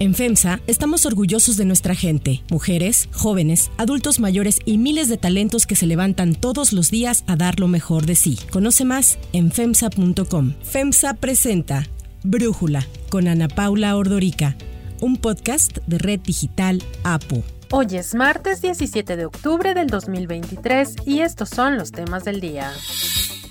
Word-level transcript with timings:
En 0.00 0.14
FEMSA 0.14 0.60
estamos 0.66 1.04
orgullosos 1.04 1.58
de 1.58 1.66
nuestra 1.66 1.94
gente, 1.94 2.42
mujeres, 2.50 3.10
jóvenes, 3.12 3.70
adultos 3.76 4.18
mayores 4.18 4.58
y 4.64 4.78
miles 4.78 5.10
de 5.10 5.18
talentos 5.18 5.66
que 5.66 5.76
se 5.76 5.86
levantan 5.86 6.34
todos 6.34 6.72
los 6.72 6.90
días 6.90 7.22
a 7.26 7.36
dar 7.36 7.60
lo 7.60 7.68
mejor 7.68 8.06
de 8.06 8.14
sí. 8.14 8.38
Conoce 8.50 8.86
más 8.86 9.18
en 9.34 9.52
FEMSA.com. 9.52 10.54
FEMSA 10.62 11.12
presenta 11.12 11.86
Brújula 12.24 12.86
con 13.10 13.28
Ana 13.28 13.48
Paula 13.48 13.94
Ordorica, 13.94 14.56
un 15.02 15.18
podcast 15.18 15.76
de 15.86 15.98
Red 15.98 16.20
Digital 16.20 16.82
APU. 17.04 17.42
Hoy 17.70 17.88
es 17.92 18.14
martes 18.14 18.62
17 18.62 19.18
de 19.18 19.26
octubre 19.26 19.74
del 19.74 19.88
2023 19.88 20.96
y 21.04 21.20
estos 21.20 21.50
son 21.50 21.76
los 21.76 21.92
temas 21.92 22.24
del 22.24 22.40
día 22.40 22.72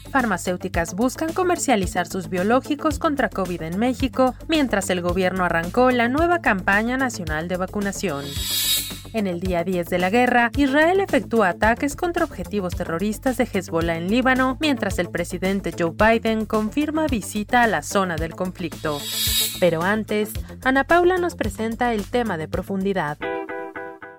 farmacéuticas 0.09 0.95
buscan 0.95 1.33
comercializar 1.33 2.07
sus 2.07 2.29
biológicos 2.29 2.99
contra 2.99 3.29
COVID 3.29 3.61
en 3.61 3.79
México, 3.79 4.35
mientras 4.47 4.89
el 4.89 5.01
gobierno 5.01 5.45
arrancó 5.45 5.91
la 5.91 6.09
nueva 6.09 6.39
campaña 6.39 6.97
nacional 6.97 7.47
de 7.47 7.57
vacunación. 7.57 8.25
En 9.13 9.25
el 9.25 9.39
día 9.39 9.63
10 9.63 9.87
de 9.87 9.97
la 9.97 10.09
guerra, 10.09 10.51
Israel 10.55 10.99
efectúa 10.99 11.49
ataques 11.49 11.95
contra 11.95 12.25
objetivos 12.25 12.75
terroristas 12.75 13.37
de 13.37 13.47
Hezbollah 13.51 13.97
en 13.97 14.09
Líbano, 14.09 14.57
mientras 14.59 14.99
el 14.99 15.09
presidente 15.09 15.73
Joe 15.77 15.93
Biden 15.93 16.45
confirma 16.45 17.07
visita 17.07 17.63
a 17.63 17.67
la 17.67 17.81
zona 17.81 18.17
del 18.17 18.35
conflicto. 18.35 18.99
Pero 19.59 19.81
antes, 19.81 20.31
Ana 20.63 20.83
Paula 20.83 21.17
nos 21.17 21.35
presenta 21.35 21.93
el 21.93 22.05
tema 22.05 22.37
de 22.37 22.47
profundidad. 22.47 23.17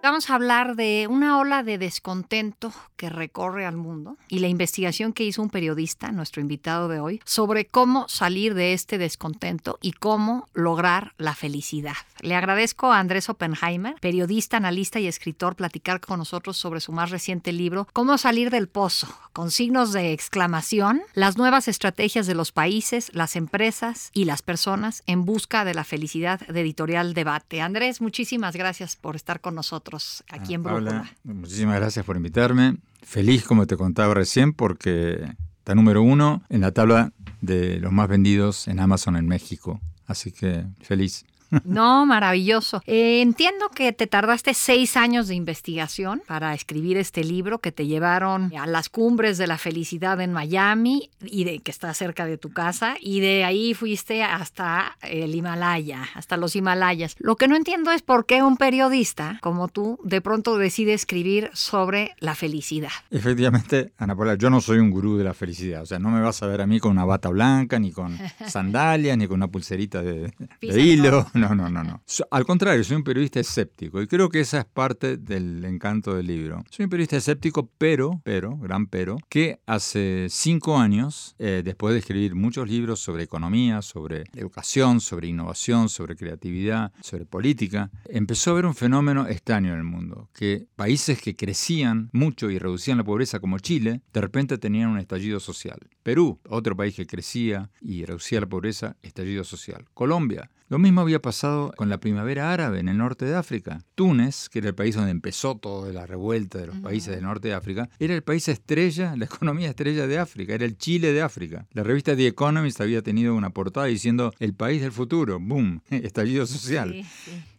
Vamos 0.02 0.30
a 0.30 0.34
hablar 0.34 0.76
de 0.76 1.08
una 1.10 1.38
ola 1.38 1.62
de 1.62 1.76
descontento 1.76 2.72
que 2.96 3.10
recorre 3.10 3.66
al 3.66 3.76
mundo 3.76 4.16
y 4.28 4.38
la 4.38 4.48
investigación 4.48 5.12
que 5.12 5.24
hizo 5.24 5.42
un 5.42 5.50
periodista, 5.50 6.10
nuestro 6.10 6.40
invitado 6.40 6.88
de 6.88 7.00
hoy, 7.00 7.20
sobre 7.26 7.66
cómo 7.66 8.08
salir 8.08 8.54
de 8.54 8.72
este 8.72 8.96
descontento 8.96 9.78
y 9.82 9.92
cómo 9.92 10.48
lograr 10.54 11.12
la 11.18 11.34
felicidad. 11.34 11.96
Le 12.20 12.34
agradezco 12.34 12.90
a 12.92 12.98
Andrés 12.98 13.28
Oppenheimer, 13.28 13.94
periodista, 14.00 14.56
analista 14.56 15.00
y 15.00 15.06
escritor, 15.06 15.54
platicar 15.54 16.00
con 16.00 16.18
nosotros 16.18 16.56
sobre 16.56 16.80
su 16.80 16.92
más 16.92 17.10
reciente 17.10 17.52
libro, 17.52 17.86
Cómo 17.92 18.16
salir 18.16 18.48
del 18.48 18.68
pozo, 18.68 19.06
con 19.34 19.50
signos 19.50 19.92
de 19.92 20.12
exclamación, 20.12 21.02
las 21.12 21.36
nuevas 21.36 21.68
estrategias 21.68 22.26
de 22.26 22.34
los 22.34 22.52
países, 22.52 23.10
las 23.14 23.36
empresas 23.36 24.10
y 24.14 24.24
las 24.24 24.40
personas 24.40 25.02
en 25.06 25.26
busca 25.26 25.66
de 25.66 25.74
la 25.74 25.84
felicidad 25.84 26.40
de 26.40 26.60
Editorial 26.62 27.12
Debate. 27.12 27.60
Andrés, 27.60 28.00
muchísimas 28.00 28.56
gracias 28.56 28.96
por 28.96 29.14
estar 29.14 29.42
con 29.42 29.54
nosotros 29.54 29.89
aquí 30.28 30.54
en 30.54 30.62
Brújula. 30.62 31.10
muchísimas 31.24 31.76
gracias 31.76 32.04
por 32.04 32.16
invitarme. 32.16 32.76
Feliz, 33.02 33.44
como 33.44 33.66
te 33.66 33.76
contaba 33.76 34.14
recién, 34.14 34.52
porque 34.52 35.34
está 35.58 35.74
número 35.74 36.02
uno 36.02 36.42
en 36.48 36.60
la 36.60 36.72
tabla 36.72 37.12
de 37.40 37.80
los 37.80 37.92
más 37.92 38.08
vendidos 38.08 38.68
en 38.68 38.80
Amazon 38.80 39.16
en 39.16 39.26
México. 39.26 39.80
Así 40.06 40.32
que 40.32 40.66
feliz. 40.82 41.24
No, 41.64 42.06
maravilloso. 42.06 42.82
Eh, 42.86 43.20
entiendo 43.22 43.68
que 43.70 43.92
te 43.92 44.06
tardaste 44.06 44.54
seis 44.54 44.96
años 44.96 45.28
de 45.28 45.34
investigación 45.34 46.22
para 46.26 46.54
escribir 46.54 46.96
este 46.96 47.24
libro 47.24 47.58
que 47.58 47.72
te 47.72 47.86
llevaron 47.86 48.52
a 48.56 48.66
las 48.66 48.88
cumbres 48.88 49.38
de 49.38 49.46
la 49.46 49.58
felicidad 49.58 50.20
en 50.20 50.32
Miami 50.32 51.10
y 51.20 51.44
de 51.44 51.58
que 51.60 51.70
está 51.70 51.92
cerca 51.94 52.26
de 52.26 52.38
tu 52.38 52.50
casa 52.50 52.96
y 53.00 53.20
de 53.20 53.44
ahí 53.44 53.74
fuiste 53.74 54.22
hasta 54.22 54.96
el 55.02 55.34
Himalaya, 55.34 56.08
hasta 56.14 56.36
los 56.36 56.54
Himalayas. 56.56 57.16
Lo 57.18 57.36
que 57.36 57.48
no 57.48 57.56
entiendo 57.56 57.90
es 57.90 58.02
por 58.02 58.26
qué 58.26 58.42
un 58.42 58.56
periodista 58.56 59.38
como 59.40 59.68
tú 59.68 59.98
de 60.04 60.20
pronto 60.20 60.58
decide 60.58 60.94
escribir 60.94 61.50
sobre 61.52 62.14
la 62.18 62.34
felicidad. 62.34 62.90
Efectivamente, 63.10 63.92
Ana 63.98 64.16
Paula, 64.16 64.34
yo 64.34 64.50
no 64.50 64.60
soy 64.60 64.78
un 64.78 64.90
gurú 64.90 65.16
de 65.16 65.24
la 65.24 65.34
felicidad. 65.34 65.82
O 65.82 65.86
sea, 65.86 65.98
no 65.98 66.10
me 66.10 66.20
vas 66.20 66.42
a 66.42 66.46
ver 66.46 66.60
a 66.60 66.66
mí 66.66 66.80
con 66.80 66.92
una 66.92 67.04
bata 67.04 67.28
blanca, 67.28 67.78
ni 67.78 67.92
con 67.92 68.16
sandalias, 68.46 69.16
ni 69.16 69.26
con 69.26 69.36
una 69.36 69.48
pulserita 69.48 70.02
de, 70.02 70.32
de 70.60 70.80
hilo. 70.80 71.26
No, 71.40 71.54
no, 71.54 71.70
no, 71.70 71.84
no. 71.84 72.02
Al 72.30 72.44
contrario, 72.44 72.84
soy 72.84 72.96
un 72.96 73.04
periodista 73.04 73.40
escéptico 73.40 74.00
y 74.02 74.06
creo 74.06 74.28
que 74.28 74.40
esa 74.40 74.60
es 74.60 74.64
parte 74.64 75.16
del 75.16 75.64
encanto 75.64 76.14
del 76.14 76.26
libro. 76.26 76.64
Soy 76.70 76.84
un 76.84 76.90
periodista 76.90 77.16
escéptico, 77.16 77.70
pero, 77.78 78.20
pero, 78.24 78.56
gran 78.56 78.86
pero, 78.86 79.18
que 79.28 79.60
hace 79.66 80.26
cinco 80.28 80.78
años, 80.78 81.34
eh, 81.38 81.62
después 81.64 81.92
de 81.92 82.00
escribir 82.00 82.34
muchos 82.34 82.68
libros 82.68 83.00
sobre 83.00 83.24
economía, 83.24 83.82
sobre 83.82 84.24
educación, 84.34 85.00
sobre 85.00 85.28
innovación, 85.28 85.88
sobre 85.88 86.16
creatividad, 86.16 86.92
sobre 87.00 87.26
política, 87.26 87.90
empezó 88.06 88.50
a 88.50 88.54
ver 88.54 88.66
un 88.66 88.74
fenómeno 88.74 89.26
extraño 89.26 89.72
en 89.72 89.78
el 89.78 89.84
mundo, 89.84 90.28
que 90.34 90.66
países 90.76 91.20
que 91.20 91.36
crecían 91.36 92.10
mucho 92.12 92.50
y 92.50 92.58
reducían 92.58 92.98
la 92.98 93.04
pobreza 93.04 93.40
como 93.40 93.58
Chile, 93.58 94.02
de 94.12 94.20
repente 94.20 94.58
tenían 94.58 94.90
un 94.90 94.98
estallido 94.98 95.40
social. 95.40 95.78
Perú, 96.02 96.40
otro 96.48 96.76
país 96.76 96.94
que 96.94 97.06
crecía 97.06 97.70
y 97.80 98.04
reducía 98.04 98.40
la 98.40 98.46
pobreza, 98.46 98.96
estallido 99.02 99.44
social. 99.44 99.86
Colombia, 99.94 100.50
lo 100.70 100.78
mismo 100.78 101.00
había 101.00 101.20
pasado 101.20 101.72
con 101.76 101.88
la 101.88 101.98
primavera 101.98 102.52
árabe 102.52 102.78
en 102.78 102.88
el 102.88 102.96
norte 102.96 103.24
de 103.24 103.34
África. 103.34 103.84
Túnez, 103.96 104.48
que 104.48 104.60
era 104.60 104.68
el 104.68 104.74
país 104.76 104.94
donde 104.94 105.10
empezó 105.10 105.56
toda 105.56 105.92
la 105.92 106.06
revuelta 106.06 106.58
de 106.58 106.68
los 106.68 106.76
países 106.76 107.12
del 107.12 107.24
norte 107.24 107.48
de 107.48 107.54
África, 107.54 107.90
era 107.98 108.14
el 108.14 108.22
país 108.22 108.46
estrella, 108.46 109.16
la 109.16 109.24
economía 109.24 109.68
estrella 109.68 110.06
de 110.06 110.20
África, 110.20 110.54
era 110.54 110.64
el 110.64 110.78
Chile 110.78 111.12
de 111.12 111.22
África. 111.22 111.66
La 111.72 111.82
revista 111.82 112.14
The 112.14 112.28
Economist 112.28 112.80
había 112.80 113.02
tenido 113.02 113.34
una 113.34 113.50
portada 113.50 113.86
diciendo 113.86 114.32
el 114.38 114.54
país 114.54 114.80
del 114.80 114.92
futuro, 114.92 115.40
boom, 115.40 115.82
estallido 115.90 116.46
social. 116.46 117.04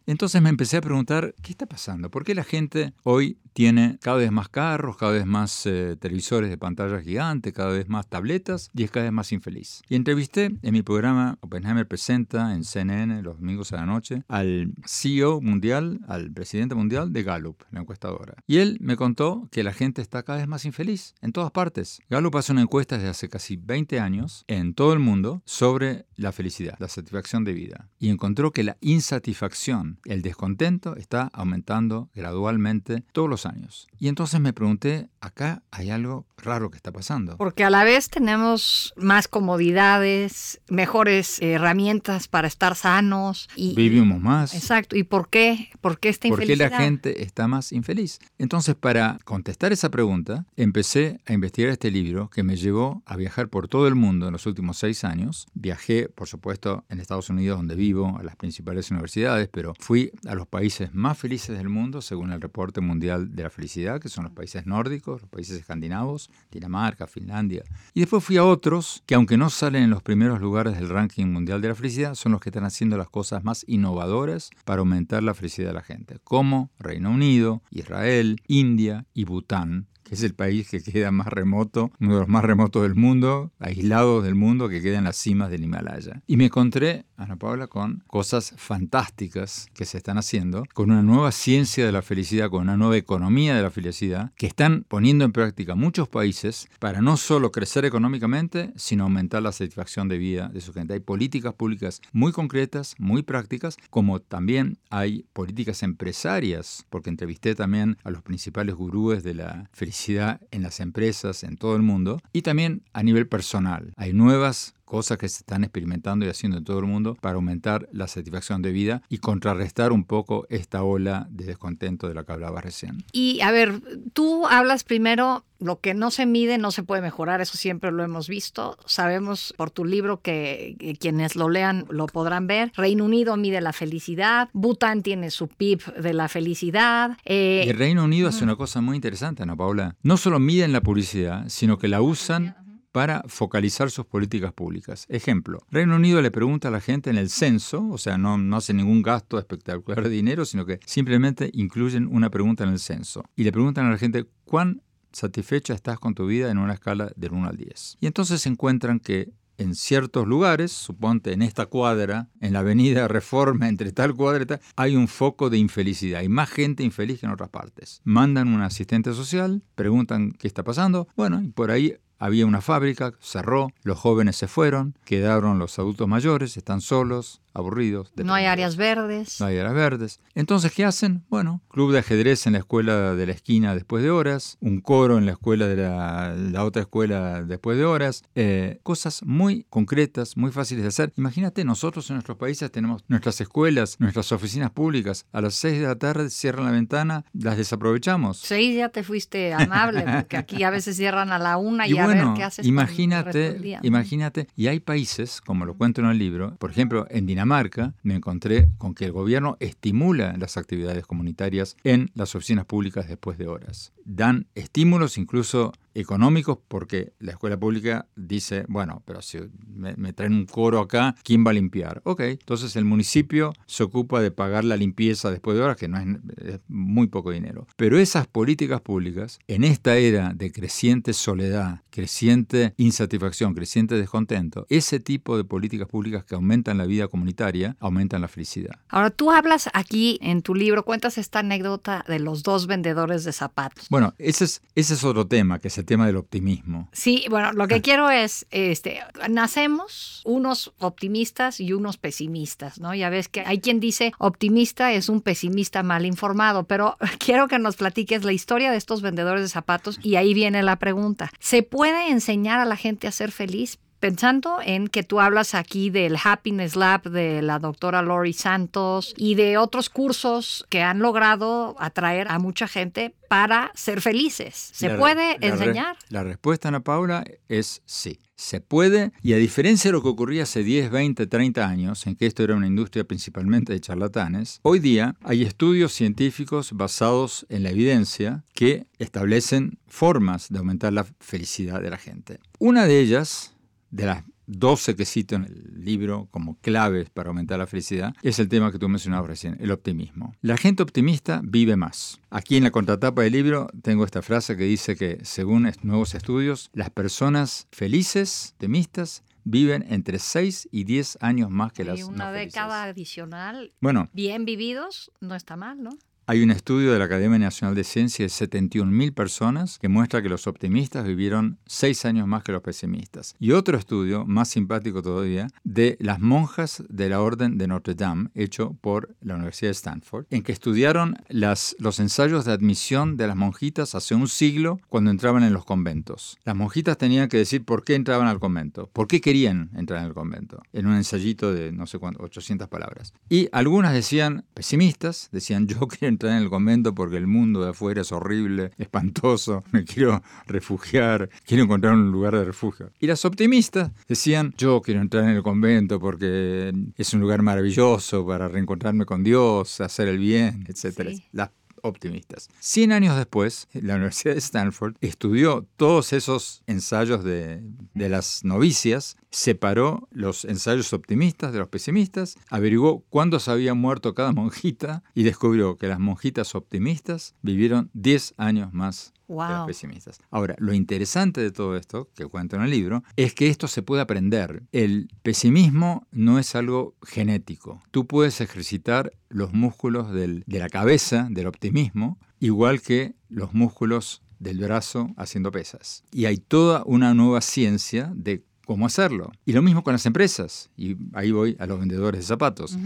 Entonces 0.06 0.41
me 0.41 0.50
empecé 0.50 0.78
a 0.78 0.81
preguntar, 0.81 1.35
¿qué 1.41 1.51
está 1.51 1.66
pasando? 1.66 2.09
¿Por 2.09 2.23
qué 2.23 2.35
la 2.35 2.44
gente 2.44 2.94
hoy 3.03 3.38
tiene 3.53 3.97
cada 4.01 4.17
vez 4.17 4.31
más 4.31 4.50
carros, 4.50 4.97
cada 4.97 5.12
vez 5.12 5.25
más 5.25 5.66
eh, 5.66 5.95
televisores 6.00 6.50
de 6.50 6.57
pantalla 6.57 7.01
gigante, 7.01 7.53
cada 7.53 7.72
vez 7.72 7.88
más 7.88 8.07
tabletas 8.07 8.72
y 8.73 8.84
es 8.84 8.91
cada 8.91 9.06
vez 9.06 9.13
más 9.13 9.31
infeliz? 9.31 9.81
Y 9.89 9.95
entrevisté 9.95 10.57
en 10.62 10.73
mi 10.73 10.81
programa 10.81 11.38
Oppenheimer 11.41 11.88
Presenta 11.88 12.53
en 12.53 12.63
CNN 12.63 13.22
los 13.22 13.38
domingos 13.38 13.73
a 13.73 13.78
la 13.78 13.85
noche 13.85 14.23
al 14.28 14.73
CEO 14.85 15.41
mundial, 15.41 16.00
al 16.07 16.31
presidente 16.31 16.75
mundial 16.75 17.13
de 17.13 17.23
Gallup, 17.23 17.63
la 17.72 17.81
encuestadora. 17.81 18.35
Y 18.47 18.57
él 18.57 18.78
me 18.81 18.95
contó 18.95 19.47
que 19.51 19.63
la 19.63 19.73
gente 19.73 20.01
está 20.01 20.23
cada 20.23 20.39
vez 20.39 20.47
más 20.47 20.66
infeliz 20.66 21.13
en 21.22 21.31
todas 21.31 21.51
partes. 21.51 22.01
Gallup 22.09 22.35
hace 22.38 22.51
una 22.51 22.62
encuesta 22.62 22.95
desde 22.95 23.09
hace 23.09 23.29
casi 23.29 23.57
20 23.57 24.00
años 24.00 24.45
en 24.47 24.73
todo 24.73 24.94
el 24.94 25.00
mundo 25.00 25.41
sobre 25.45 26.06
la 26.16 26.31
felicidad, 26.31 26.75
la 26.79 26.88
satisfacción 26.88 27.44
de 27.44 27.53
vida. 27.53 27.89
Y 28.00 28.09
encontró 28.09 28.51
que 28.51 28.63
la 28.63 28.78
insatisfacción 28.81 29.91
el 30.06 30.22
descontento 30.22 30.96
está 30.96 31.29
aumentando 31.34 32.09
gradualmente 32.13 33.03
todos 33.12 33.29
los 33.29 33.46
años. 33.46 33.88
Y 34.00 34.07
entonces 34.07 34.40
me 34.40 34.53
pregunté, 34.53 35.09
acá 35.19 35.63
hay 35.72 35.90
algo 35.90 36.25
raro 36.38 36.72
que 36.72 36.78
está 36.78 36.91
pasando. 36.91 37.38
Porque 37.38 37.63
a 37.63 37.69
la 37.69 37.84
vez 37.84 38.09
tenemos 38.09 38.94
más 38.97 39.28
comodidades, 39.28 40.62
mejores 40.69 41.41
herramientas 41.41 42.28
para 42.28 42.47
estar 42.47 42.75
sanos. 42.75 43.50
Y, 43.56 43.75
Vivimos 43.75 44.19
más. 44.19 44.53
Exacto. 44.53 44.96
¿Y 44.96 45.03
por 45.03 45.30
qué? 45.30 45.69
¿Por 45.81 46.00
qué 46.00 46.09
esta 46.09 46.28
infelicidad? 46.28 46.69
Porque 46.69 46.75
la 46.75 46.84
gente 46.84 47.24
está 47.24 47.47
más 47.47 47.72
infeliz. 47.72 48.19
Entonces, 48.38 48.75
para 48.75 49.19
contestar 49.24 49.72
esa 49.72 49.90
pregunta, 49.90 50.46
empecé 50.56 51.19
a 51.25 51.34
investigar 51.34 51.72
este 51.72 51.91
libro 51.91 52.30
que 52.30 52.44
me 52.44 52.56
llevó 52.56 53.03
a 53.06 53.16
viajar 53.16 53.50
por 53.50 53.68
todo 53.68 53.88
el 53.88 53.96
mundo 53.96 54.28
en 54.28 54.34
los 54.34 54.46
últimos 54.46 54.78
seis 54.78 55.03
años. 55.03 55.47
Viajé, 55.53 56.09
por 56.09 56.28
supuesto, 56.28 56.85
en 56.90 57.00
Estados 57.00 57.30
Unidos, 57.30 57.57
donde 57.57 57.75
vivo, 57.75 58.18
a 58.19 58.24
las 58.24 58.35
principales 58.35 58.90
universidades, 58.91 59.50
pero 59.51 59.74
fui 59.81 60.12
a 60.28 60.36
los 60.36 60.47
países 60.47 60.94
más 60.94 61.18
felices 61.18 61.58
del 61.58 61.68
mundo, 61.68 62.02
según 62.02 62.31
el 62.31 62.40
reporte 62.40 62.81
mundial 62.81 63.36
de 63.36 63.44
la 63.44 63.50
felicidad, 63.50 64.00
que 64.00 64.09
son 64.09 64.24
los 64.24 64.34
países 64.34 64.66
nórdicos, 64.66 65.22
los 65.22 65.30
países 65.30 65.59
escandinavos, 65.59 66.30
Dinamarca, 66.52 67.08
Finlandia. 67.08 67.64
Y 67.94 68.02
después 68.02 68.24
fui 68.24 68.38
a 68.38 68.46
otros 68.46 69.03
que, 69.06 69.16
aunque 69.16 69.38
no 69.38 69.50
salen 69.50 69.84
en 69.84 69.90
los 69.90 70.03
primeros 70.03 70.40
lugares 70.40 70.75
del 70.75 70.90
ranking 70.90 71.25
mundial 71.25 71.62
de 71.62 71.69
la 71.69 71.75
felicidad, 71.75 72.16
son 72.16 72.31
los 72.31 72.42
que 72.42 72.50
están 72.50 72.64
haciendo 72.64 72.97
las 72.97 73.09
cosas 73.09 73.44
más 73.44 73.66
innovadoras 73.68 74.52
para 74.66 74.80
aumentar 74.80 75.24
la 75.24 75.34
felicidad 75.34 75.69
de 75.69 75.74
la 75.74 75.84
gente, 75.84 76.19
como 76.24 76.69
Reino 76.80 77.09
Unido, 77.12 77.63
Israel, 77.72 78.42
India 78.48 79.06
y 79.13 79.25
Bután, 79.25 79.88
es 80.12 80.24
el 80.24 80.36
país 80.36 80.70
que 80.70 80.84
queda 80.84 81.10
más 81.10 81.28
remoto, 81.28 81.92
uno 82.02 82.16
de 82.16 82.20
los 82.20 82.28
más 82.28 82.44
remotos 82.44 82.84
del 82.84 82.96
mundo, 82.96 83.54
aislado 83.60 84.22
del 84.22 84.36
mundo, 84.36 84.68
que 84.68 84.82
queda 84.82 84.98
en 84.98 85.06
las 85.06 85.16
cimas 85.16 85.50
del 85.50 85.64
Himalaya. 85.64 86.22
Y 86.28 86.36
me 86.36 86.46
encontré, 86.46 87.06
Ana 87.16 87.38
Paula, 87.38 87.68
con 87.68 88.04
cosas 88.08 88.54
fantásticas 88.58 89.70
que 89.74 89.86
se 89.86 89.98
están 89.98 90.18
haciendo, 90.18 90.66
con 90.74 90.92
una 90.92 91.02
nueva 91.02 91.31
ciencia 91.31 91.86
de 91.86 91.94
la 91.94 92.02
felicidad, 92.02 92.50
con 92.50 92.63
una 92.63 92.75
nueva 92.75 92.98
economía 92.98 93.56
de 93.56 93.62
la 93.62 93.72
felicidad, 93.72 94.34
que 94.36 94.48
están 94.48 94.86
poniendo 94.90 95.24
en 95.24 95.31
práctica 95.31 95.75
muchos 95.75 96.10
países 96.10 96.68
para 96.80 97.02
no 97.02 97.16
solo 97.16 97.54
crecer 97.54 97.86
económicamente, 97.86 98.74
sino 98.75 99.06
aumentar 99.06 99.42
la 99.42 99.54
satisfacción 99.54 100.10
de 100.10 100.18
vida 100.18 100.50
de 100.50 100.60
su 100.60 100.74
gente. 100.74 100.94
Hay 100.94 101.00
políticas 101.00 101.54
públicas 101.54 102.02
muy 102.12 102.34
concretas, 102.34 102.96
muy 102.98 103.24
prácticas, 103.24 103.78
como 103.90 104.19
también 104.19 104.78
hay 104.90 105.25
políticas 105.31 105.84
empresarias, 105.84 106.86
porque 106.90 107.10
entrevisté 107.10 107.56
también 107.56 107.98
a 108.04 108.12
los 108.12 108.24
principales 108.24 108.75
gurúes 108.75 109.24
de 109.24 109.36
la 109.36 109.69
felicidad 109.72 110.00
en 110.09 110.63
las 110.63 110.80
empresas 110.80 111.44
en 111.44 111.57
todo 111.57 111.75
el 111.75 111.81
mundo 111.81 112.21
y 112.33 112.42
también 112.42 112.83
a 112.94 113.03
nivel 113.03 113.27
personal. 113.27 113.94
Hay 113.98 114.13
nuevas 114.13 114.74
cosas 114.92 115.18
que 115.18 115.30
se 115.30 115.38
están 115.38 115.64
experimentando 115.64 116.26
y 116.26 116.28
haciendo 116.28 116.58
en 116.58 116.66
todo 116.66 116.80
el 116.80 116.86
mundo 116.86 117.16
para 117.22 117.36
aumentar 117.36 117.88
la 117.94 118.10
satisfacción 118.10 118.62
de 118.62 118.74
vida 118.74 119.02
y 119.08 119.20
contrarrestar 119.20 119.94
un 119.94 120.04
poco 120.04 120.46
esta 120.50 120.84
ola 120.84 121.28
de 121.30 121.46
descontento 121.46 122.10
de 122.10 122.14
la 122.14 122.26
que 122.26 122.34
hablaba 122.34 122.60
recién. 122.60 123.06
Y 123.14 123.40
a 123.40 123.52
ver, 123.52 123.82
tú 124.12 124.46
hablas 124.48 124.84
primero 124.84 125.46
lo 125.62 125.80
que 125.80 125.94
no 125.94 126.12
se 126.12 126.26
mide 126.26 126.58
no 126.58 126.72
se 126.72 126.84
puede 126.84 127.02
mejorar, 127.02 127.40
eso 127.40 127.56
siempre 127.56 127.92
lo 127.92 128.04
hemos 128.04 128.28
visto. 128.28 128.78
Sabemos 128.86 129.54
por 129.56 129.70
tu 129.70 129.86
libro 129.86 130.20
que, 130.20 130.98
quienes 131.00 131.36
lo 131.36 131.50
lean 131.50 131.86
lo 131.90 132.08
podrán 132.08 132.48
ver. 132.48 132.72
Reino 132.76 133.06
Unido 133.06 133.38
mide 133.38 133.62
la 133.62 133.72
felicidad, 133.72 134.50
Bután 134.54 135.04
tiene 135.04 135.30
su 135.30 135.48
PIB 135.48 136.02
de 136.02 136.14
la 136.14 136.28
felicidad. 136.28 137.18
Eh, 137.26 137.64
y 137.66 137.70
el 137.70 137.78
Reino 137.78 138.04
Unido 138.04 138.28
hace 138.28 138.44
una 138.44 138.56
cosa 138.56 138.82
muy 138.82 138.96
interesante, 138.96 139.46
¿no, 139.46 139.56
Paula? 139.56 139.96
No 140.02 140.18
solo 140.18 140.40
miden 140.40 140.74
la 140.74 140.82
publicidad, 140.82 141.46
sino 141.48 141.78
que 141.78 141.88
la 141.88 142.02
usan 142.02 142.56
para 142.92 143.24
focalizar 143.28 143.90
sus 143.90 144.06
políticas 144.06 144.54
públicas. 144.54 145.06
Ejemplo, 145.10 145.60
Reino 145.70 145.96
Unido 145.96 146.22
le 146.22 146.32
pregunta 146.32 146.68
a 146.68 146.72
la 146.72 146.82
gente 146.82 147.10
en 147.10 147.18
el 147.18 147.30
censo, 147.30 147.88
o 147.90 147.98
sea, 147.98 148.18
no, 148.18 148.38
hace 148.56 148.74
ningún 148.74 149.02
gasto 149.02 149.40
espectacular 149.40 150.04
de 150.04 150.10
dinero, 150.10 150.46
sino 150.46 150.66
que 150.66 150.80
simplemente 150.86 151.50
incluyen 151.54 152.08
una 152.08 152.30
pregunta 152.30 152.64
en 152.64 152.72
el 152.72 152.80
censo. 152.80 153.24
Y 153.36 153.44
le 153.44 153.52
preguntan 153.52 153.86
a 153.86 153.92
la 153.92 153.98
gente 153.98 154.28
cuán 154.44 154.82
satisfecha 155.12 155.74
estás 155.74 156.00
con 156.00 156.16
tu 156.16 156.26
vida 156.26 156.52
en 156.52 156.58
una 156.58 156.74
escala 156.74 157.12
del 157.16 157.34
1 157.34 157.48
al 157.48 157.58
10. 157.58 157.98
Y 158.00 158.08
entonces 158.08 158.42
se 158.42 158.50
encuentran 158.50 159.00
que 159.00 159.34
en 159.58 159.76
ciertos 159.76 160.28
lugares, 160.28 160.72
suponte 160.72 161.34
en 161.34 161.44
esta 161.44 161.68
cuadra, 161.68 162.30
en 162.40 162.54
la 162.54 162.60
avenida 162.60 163.08
Reforma, 163.08 163.68
entre 163.68 163.92
tal 163.92 164.16
cuadra 164.16 164.44
y 164.44 164.46
tal, 164.48 164.62
hay 164.76 164.96
un 164.96 165.08
foco 165.08 165.52
de 165.52 165.60
infelicidad. 165.60 166.22
Hay 166.22 166.30
más 166.30 166.50
gente 166.50 166.84
infeliz 166.84 167.20
que 167.20 167.28
en 167.28 167.32
otras 167.32 167.50
partes. 167.50 168.02
Mandan 168.04 168.48
un 168.48 168.62
asistente 168.62 169.14
social, 169.14 169.62
preguntan 169.76 170.32
qué 170.32 170.48
está 170.48 170.64
pasando. 170.64 171.08
Bueno, 171.16 171.42
y 171.44 171.50
por 171.50 171.70
ahí 171.70 171.96
había 172.21 172.45
una 172.45 172.62
fábrica, 172.62 173.13
cerró, 173.19 173.73
los 173.81 173.97
jóvenes 173.97 174.35
se 174.35 174.47
fueron, 174.47 174.95
quedaron 175.06 175.57
los 175.57 175.79
adultos 175.79 176.07
mayores, 176.07 176.56
están 176.56 176.79
solos, 176.79 177.41
aburridos. 177.53 178.13
No 178.15 178.33
hay 178.33 178.45
áreas 178.45 178.75
verdes. 178.75 179.39
No 179.39 179.47
hay 179.47 179.57
áreas 179.57 179.73
verdes. 179.73 180.19
Entonces, 180.35 180.71
¿qué 180.71 180.85
hacen? 180.85 181.23
Bueno, 181.29 181.62
club 181.69 181.91
de 181.91 182.00
ajedrez 182.00 182.47
en 182.47 182.53
la 182.53 182.59
escuela 182.59 183.15
de 183.15 183.25
la 183.25 183.33
esquina 183.33 183.73
después 183.73 184.03
de 184.03 184.12
horas, 184.12 184.57
un 184.62 184.81
coro 184.81 185.18
en 185.18 185.25
la 185.25 185.33
escuela 185.33 185.68
de 185.68 185.75
la, 185.75 186.63
otra 186.63 186.83
escuela 186.83 187.44
después 187.44 187.77
de 187.77 187.85
horas, 187.85 188.23
eh, 188.35 188.79
cosas 188.83 189.23
muy 189.23 189.65
concretas, 189.69 190.38
muy 190.38 190.51
fáciles 190.51 190.83
de 190.83 190.89
hacer. 190.89 191.13
Imagínate, 191.18 191.65
nosotros 191.65 192.09
en 192.09 192.15
nuestros 192.18 192.38
países 192.38 192.71
tenemos 192.71 193.03
nuestras 193.07 193.41
escuelas, 193.41 193.97
nuestras 194.00 194.31
oficinas 194.31 194.71
públicas, 194.71 195.25
a 195.31 195.41
las 195.41 195.56
6 195.56 195.81
de 195.81 195.88
la 195.88 195.95
tarde 195.95 196.29
cierran 196.29 196.65
la 196.65 196.71
ventana, 196.71 197.25
las 197.33 197.57
desaprovechamos. 197.57 198.38
Sí, 198.38 198.75
ya 198.75 198.89
te 198.89 199.03
fuiste 199.03 199.53
amable, 199.53 200.06
porque 200.15 200.38
aquí 200.38 200.63
a 200.63 200.69
veces 200.69 200.95
cierran 200.95 201.31
a 201.31 201.39
la 201.39 201.57
una 201.57 201.88
y, 201.88 201.94
a 202.12 202.25
ver 202.25 202.34
qué 202.36 202.44
haces. 202.44 202.66
Imagínate, 202.66 203.80
imagínate, 203.84 204.48
y 204.56 204.68
hay 204.68 204.80
países, 204.80 205.42
como 205.42 205.66
lo 205.66 205.75
cuento 205.75 206.02
en 206.02 206.08
el 206.08 206.18
libro, 206.18 206.56
por 206.58 206.72
ejemplo, 206.72 207.08
en 207.10 207.25
Dinamarca 207.25 207.94
me 208.04 208.16
encontré 208.16 208.69
con 208.78 208.94
que 208.94 209.06
el 209.06 209.12
gobierno 209.12 209.58
estimula 209.60 210.36
las 210.38 210.58
actividades 210.58 211.06
comunitarias 211.06 211.78
en 211.84 212.12
las 212.16 212.36
oficinas 212.36 212.66
públicas 212.66 213.08
después 213.08 213.38
de 213.38 213.48
horas. 213.48 213.94
Dan 214.06 214.48
estímulos 214.56 215.18
incluso 215.18 215.74
económicos 215.94 216.58
porque 216.68 217.14
la 217.20 217.32
escuela 217.32 217.58
pública 217.58 218.08
dice, 218.16 218.66
bueno, 218.68 219.02
pero 219.06 219.22
si 219.22 219.40
me, 219.68 220.14
traen 220.14 220.34
un 220.34 220.46
coro 220.46 220.80
acá, 220.80 221.16
¿quién 221.24 221.46
va 221.46 221.52
a 221.52 221.54
limpiar? 221.54 222.02
Ok, 222.04 222.22
entonces 222.22 222.76
el 222.76 222.86
municipio 222.86 223.54
se 223.66 223.84
ocupa 223.84 224.22
de 224.22 224.32
pagar 224.32 224.64
la 224.64 224.78
limpieza 224.78 225.32
después 225.32 225.58
de 225.58 225.64
horas, 225.64 225.78
que 225.78 225.88
no 225.88 226.00
es, 226.00 226.60
muy 226.68 227.08
poco 227.08 227.32
dinero. 227.32 227.68
Pero 227.76 227.98
esas 227.98 228.28
políticas 228.28 228.82
públicas, 228.82 229.40
en 229.48 229.64
esta 229.64 229.98
era 229.98 230.34
de 230.34 230.52
creciente 230.52 231.14
soledad, 231.14 231.82
creciente 231.90 232.74
insatisfacción, 232.78 233.54
creciente 233.54 233.96
descontento, 233.96 234.66
ese 234.70 235.00
tipo 235.00 235.38
de 235.38 235.44
políticas 235.44 235.88
públicas 235.88 236.24
que 236.24 236.36
aumentan 236.36 236.78
la 236.78 236.86
vida 236.86 237.08
comunitaria, 237.08 237.76
aumentan 237.80 238.22
la 238.22 238.28
felicidad. 238.28 238.76
Ahora, 238.90 239.10
tú 239.10 239.32
hablas 239.32 239.70
aquí 239.74 240.20
en 240.22 240.42
tu 240.42 240.56
libro, 240.56 240.84
cuentas 240.86 241.18
esta 241.18 241.40
anécdota 241.40 242.04
de 242.08 242.20
los 242.20 242.44
dos 242.44 242.68
vendedores 242.68 243.24
de 243.24 243.34
zapatos. 243.34 243.88
Bueno, 243.90 244.14
ese 244.18 244.46
es, 244.46 244.62
ese 244.76 244.94
es 244.94 245.04
otro 245.04 245.28
tema 245.28 245.60
que 245.60 245.70
se 245.70 245.81
el 245.81 245.86
tema 245.86 246.07
del 246.07 246.16
optimismo. 246.16 246.89
Sí, 246.92 247.25
bueno, 247.30 247.51
lo 247.54 247.68
que 247.68 247.75
ah. 247.75 247.81
quiero 247.81 248.10
es, 248.10 248.48
este, 248.51 249.01
nacemos 249.30 250.22
unos 250.25 250.74
optimistas 250.80 251.60
y 251.60 251.74
unos 251.74 251.98
pesimistas, 251.98 252.80
¿no? 252.80 252.95
Ya 252.95 253.10
ves 253.10 253.28
que 253.28 253.42
hay 253.42 253.60
quien 253.60 253.80
dice 253.80 254.13
optimista 254.18 254.94
es 254.94 255.10
un 255.10 255.22
pesimista 255.22 255.83
mal 255.83 256.06
informado, 256.06 256.63
pero 256.63 256.98
quiero 257.19 257.48
que 257.48 257.60
nos 257.60 257.75
platiques 257.75 258.24
la 258.24 258.31
historia 258.31 258.72
de 258.72 258.78
estos 258.78 259.01
vendedores 259.01 259.42
de 259.42 259.50
zapatos 259.50 260.00
y 260.01 260.16
ahí 260.16 260.33
viene 260.33 260.63
la 260.63 260.78
pregunta. 260.78 261.31
¿Se 261.39 261.63
puede 261.63 262.10
enseñar 262.10 262.60
a 262.60 262.66
la 262.66 262.78
gente 262.78 263.07
a 263.07 263.12
ser 263.12 263.31
feliz? 263.31 263.80
Pensando 264.01 264.57
en 264.65 264.88
que 264.88 265.03
tú 265.03 265.21
hablas 265.21 265.56
aquí 265.56 265.89
del 265.89 266.18
Happiness 266.21 266.75
Lab 266.75 267.03
de 267.03 267.42
la 267.42 267.59
doctora 267.59 268.01
Lori 268.01 268.33
Santos 268.33 269.13
y 269.15 269.36
de 269.36 269.57
otros 269.57 269.89
cursos 269.89 270.65
que 270.69 270.81
han 270.81 271.00
logrado 271.00 271.75
atraer 271.80 272.27
a 272.30 272.39
mucha 272.39 272.68
gente 272.68 273.15
para 273.30 273.71
ser 273.75 274.01
felices. 274.01 274.71
¿Se 274.74 274.89
puede 274.89 275.38
enseñar? 275.39 275.95
la 276.09 276.24
respuesta, 276.24 276.68
Ana 276.68 276.81
Paula, 276.81 277.24
es 277.48 277.81
sí. 277.86 278.19
Se 278.36 278.59
puede, 278.59 279.12
y 279.21 279.33
a 279.33 279.38
diferencia 279.38 279.89
de 279.89 279.94
lo 279.94 280.01
que 280.01 280.09
ocurría 280.09 280.44
hace 280.44 280.63
10, 280.63 280.89
20, 280.89 281.27
30 281.27 281.65
años, 281.65 282.07
en 282.07 282.15
que 282.15 282.25
esto 282.25 282.44
era 282.44 282.56
una 282.56 282.65
industria 282.65 283.04
principalmente 283.04 283.71
de 283.71 283.80
charlatanes, 283.80 284.59
hoy 284.63 284.80
día 284.80 285.15
hay 285.21 285.44
estudios 285.44 285.94
científicos 285.94 286.71
basados 286.74 287.45
en 287.50 287.62
la 287.62 287.69
evidencia 287.69 288.44
que 288.56 288.88
establecen 288.97 289.77
formas 289.88 290.50
de 290.50 290.57
aumentar 290.57 290.92
la 290.92 291.06
felicidad 291.19 291.81
de 291.81 291.92
la 291.92 291.97
gente. 291.97 292.39
Una 292.57 292.88
de 292.88 293.00
ellas 293.00 293.50
de 293.92 294.06
las 294.06 294.24
12 294.48 294.96
que 294.96 295.06
cito 295.06 295.36
en 295.36 295.46
el 295.46 295.86
libro 295.86 296.28
como 296.32 296.58
claves 296.60 297.10
para 297.10 297.30
aumentar 297.30 297.60
la 297.60 297.68
felicidad, 297.68 298.14
es 298.22 298.40
el 298.40 298.50
tema 298.50 298.72
que 298.72 298.80
tú 298.80 298.90
mencionabas 298.90 299.28
recién, 299.28 299.58
el 299.60 299.72
optimismo. 299.72 300.36
La 300.42 300.58
gente 300.58 300.84
optimista 300.84 301.42
vive 301.44 301.76
más. 301.76 302.20
Aquí 302.30 302.58
en 302.58 302.64
la 302.64 302.72
contratapa 302.72 303.22
del 303.22 303.34
libro 303.34 303.68
tengo 303.82 304.04
esta 304.04 304.22
frase 304.22 304.58
que 304.58 304.64
dice 304.64 304.96
que, 304.96 305.20
según 305.24 305.72
nuevos 305.84 306.16
estudios, 306.16 306.70
las 306.74 306.90
personas 306.90 307.68
felices, 307.72 308.52
optimistas, 308.54 309.24
viven 309.44 309.86
entre 309.90 310.20
6 310.20 310.70
y 310.72 310.84
10 310.84 311.18
años 311.22 311.50
más 311.50 311.74
que 311.74 311.84
las 311.84 312.00
y 312.00 312.04
una 312.04 312.32
década 312.32 312.84
adicional. 312.84 313.74
Bueno, 313.80 314.10
bien 314.14 314.46
vividos, 314.46 315.12
no 315.20 315.36
está 315.36 315.56
mal, 315.56 315.82
¿no? 315.82 315.92
Hay 316.31 316.42
un 316.42 316.51
estudio 316.51 316.94
de 316.94 317.00
la 317.00 317.04
Academia 317.04 317.39
Nacional 317.39 317.75
de 317.75 317.83
Ciencias 317.83 318.39
de 318.39 318.50
71.000 318.50 319.13
personas 319.13 319.78
que 319.78 319.89
muestra 319.89 320.22
que 320.22 320.30
los 320.30 320.48
optimistas 320.48 321.06
vivieron 321.06 321.60
6 321.66 322.06
años 322.06 322.25
más 322.25 322.42
que 322.42 322.54
los 322.54 322.62
pesimistas. 322.62 323.36
Y 323.38 323.51
otro 323.51 323.78
estudio, 323.78 324.24
más 324.25 324.48
simpático 324.48 325.01
todavía, 325.01 325.48
de 325.66 325.98
las 326.00 326.22
monjas 326.22 326.83
de 326.88 327.10
la 327.10 327.19
Orden 327.19 327.57
de 327.57 327.68
Notre 327.68 327.95
Dame, 327.95 328.30
hecho 328.33 328.78
por 328.80 329.13
la 329.19 329.36
Universidad 329.36 329.72
de 329.72 329.74
Stanford, 329.74 330.25
en 330.30 330.44
que 330.44 330.54
estudiaron 330.54 331.18
los 331.28 332.00
ensayos 332.00 332.45
de 332.45 332.54
admisión 332.54 333.18
de 333.18 333.28
las 333.28 333.36
monjitas 333.36 333.94
hace 333.94 334.16
un 334.16 334.30
siglo 334.30 334.80
cuando 334.88 335.12
entraban 335.12 335.44
en 335.44 335.51
los 335.51 335.66
conventos. 335.66 336.39
Las 336.45 336.56
monjitas 336.56 336.98
tenían 336.98 337.28
que 337.28 337.39
decir 337.39 337.66
por 337.66 337.83
qué 337.83 337.95
entraban 337.95 338.30
al 338.30 338.39
convento, 338.39 338.89
por 338.94 339.07
qué 339.07 339.19
querían 339.19 339.69
entrar 339.75 340.00
en 340.00 340.06
el 340.06 340.13
convento, 340.13 340.63
en 340.72 340.86
un 340.86 340.95
ensayito 340.95 341.54
de 341.54 341.74
no 341.74 341.88
sé 341.88 342.00
cuánto, 342.00 342.24
800 342.24 342.69
palabras. 342.69 343.12
Y 343.28 343.50
algunas 343.51 343.92
decían, 343.92 344.45
pesimistas, 344.54 345.28
decían 345.33 345.68
yo 345.68 345.88
quiero 345.90 346.20
en 346.30 346.37
el 346.37 346.49
convento 346.49 346.94
porque 346.94 347.18
el 347.18 347.28
mundo 347.28 347.63
de 347.63 347.71
afuera 347.71 348.01
es 348.01 348.11
horrible, 348.11 348.71
espantoso, 348.78 349.63
me 349.71 349.83
quiero 349.83 350.21
refugiar, 350.47 351.30
quiero 351.45 351.63
encontrar 351.63 351.94
un 351.94 352.11
lugar 352.11 352.35
de 352.35 352.45
refugio. 352.45 352.92
Y 352.99 353.07
las 353.07 353.25
optimistas 353.25 353.92
decían, 354.07 354.54
yo 354.57 354.81
quiero 354.81 355.01
entrar 355.01 355.23
en 355.23 355.31
el 355.31 355.44
convento 355.44 355.99
porque 355.99 356.73
es 356.97 357.13
un 357.13 357.21
lugar 357.21 357.42
maravilloso 357.42 358.25
para 358.25 358.47
reencontrarme 358.47 359.06
con 359.06 359.23
Dios, 359.23 359.81
hacer 359.81 360.07
el 360.07 360.18
bien, 360.18 360.66
etc. 360.68 361.19
Las 361.31 361.49
optimistas. 361.83 362.50
Cien 362.59 362.92
años 362.92 363.16
después, 363.16 363.68
la 363.73 363.95
Universidad 363.95 364.33
de 364.33 364.40
Stanford 364.40 364.95
estudió 365.02 365.68
todos 365.78 366.14
esos 366.14 366.64
ensayos 366.68 367.23
de, 367.23 367.61
las 367.94 368.44
novicias, 368.44 369.18
separó 369.30 370.07
los 370.11 370.45
ensayos 370.45 370.94
optimistas 370.94 371.54
de 371.54 371.59
los 371.59 371.69
pesimistas, 371.69 372.35
averiguó 372.50 373.04
cuándo 373.09 373.40
se 373.40 373.52
había 373.52 373.73
muerto 373.73 374.14
cada 374.14 374.31
monjita 374.31 375.04
y 375.14 375.23
descubrió 375.23 375.78
que 375.78 375.88
las 375.88 376.00
monjitas 376.00 376.56
optimistas 376.56 377.35
vivieron 377.42 377.90
10 377.94 378.35
años 378.38 378.73
más 378.73 379.14
los 379.31 379.68
pesimistas. 379.68 380.19
Ahora, 380.30 380.56
lo 380.59 380.73
interesante 380.73 381.42
de 381.42 381.52
todo 381.52 381.76
esto, 381.76 382.09
que 382.16 382.26
cuento 382.26 382.56
en 382.56 382.64
el 382.64 382.71
libro, 382.71 383.04
es 383.16 383.33
que 383.33 383.47
esto 383.47 383.68
se 383.68 383.81
puede 383.81 384.02
aprender. 384.02 384.64
El 384.71 385.09
pesimismo 385.23 386.07
no 386.11 386.40
es 386.40 386.56
algo 386.56 386.95
genético. 387.04 387.81
Tú 387.92 388.07
puedes 388.07 388.42
ejercitar 388.42 389.11
los 389.30 389.54
músculos 389.54 390.11
de 390.11 390.44
la 390.47 390.69
cabeza, 390.69 391.28
del 391.30 391.47
optimismo, 391.47 392.19
igual 392.40 392.81
que 392.81 393.16
los 393.30 393.54
músculos 393.54 394.21
del 394.40 394.57
brazo 394.57 395.11
haciendo 395.18 395.52
pesas. 395.52 396.04
Y 396.11 396.26
hay 396.26 396.38
toda 396.38 396.83
una 396.85 397.14
nueva 397.14 397.42
ciencia 397.42 398.11
de 398.16 398.44
cómo 398.66 398.85
hacerlo. 398.85 399.31
Y 399.45 399.54
lo 399.54 399.61
mismo 399.61 399.83
con 399.83 399.94
las 399.94 400.06
empresas. 400.06 400.69
Y 400.76 400.97
ahí 401.14 401.31
voy 401.31 401.56
a 401.59 401.66
los 401.66 401.80
vendedores 401.80 402.21
de 402.21 402.28
zapatos. 402.28 402.78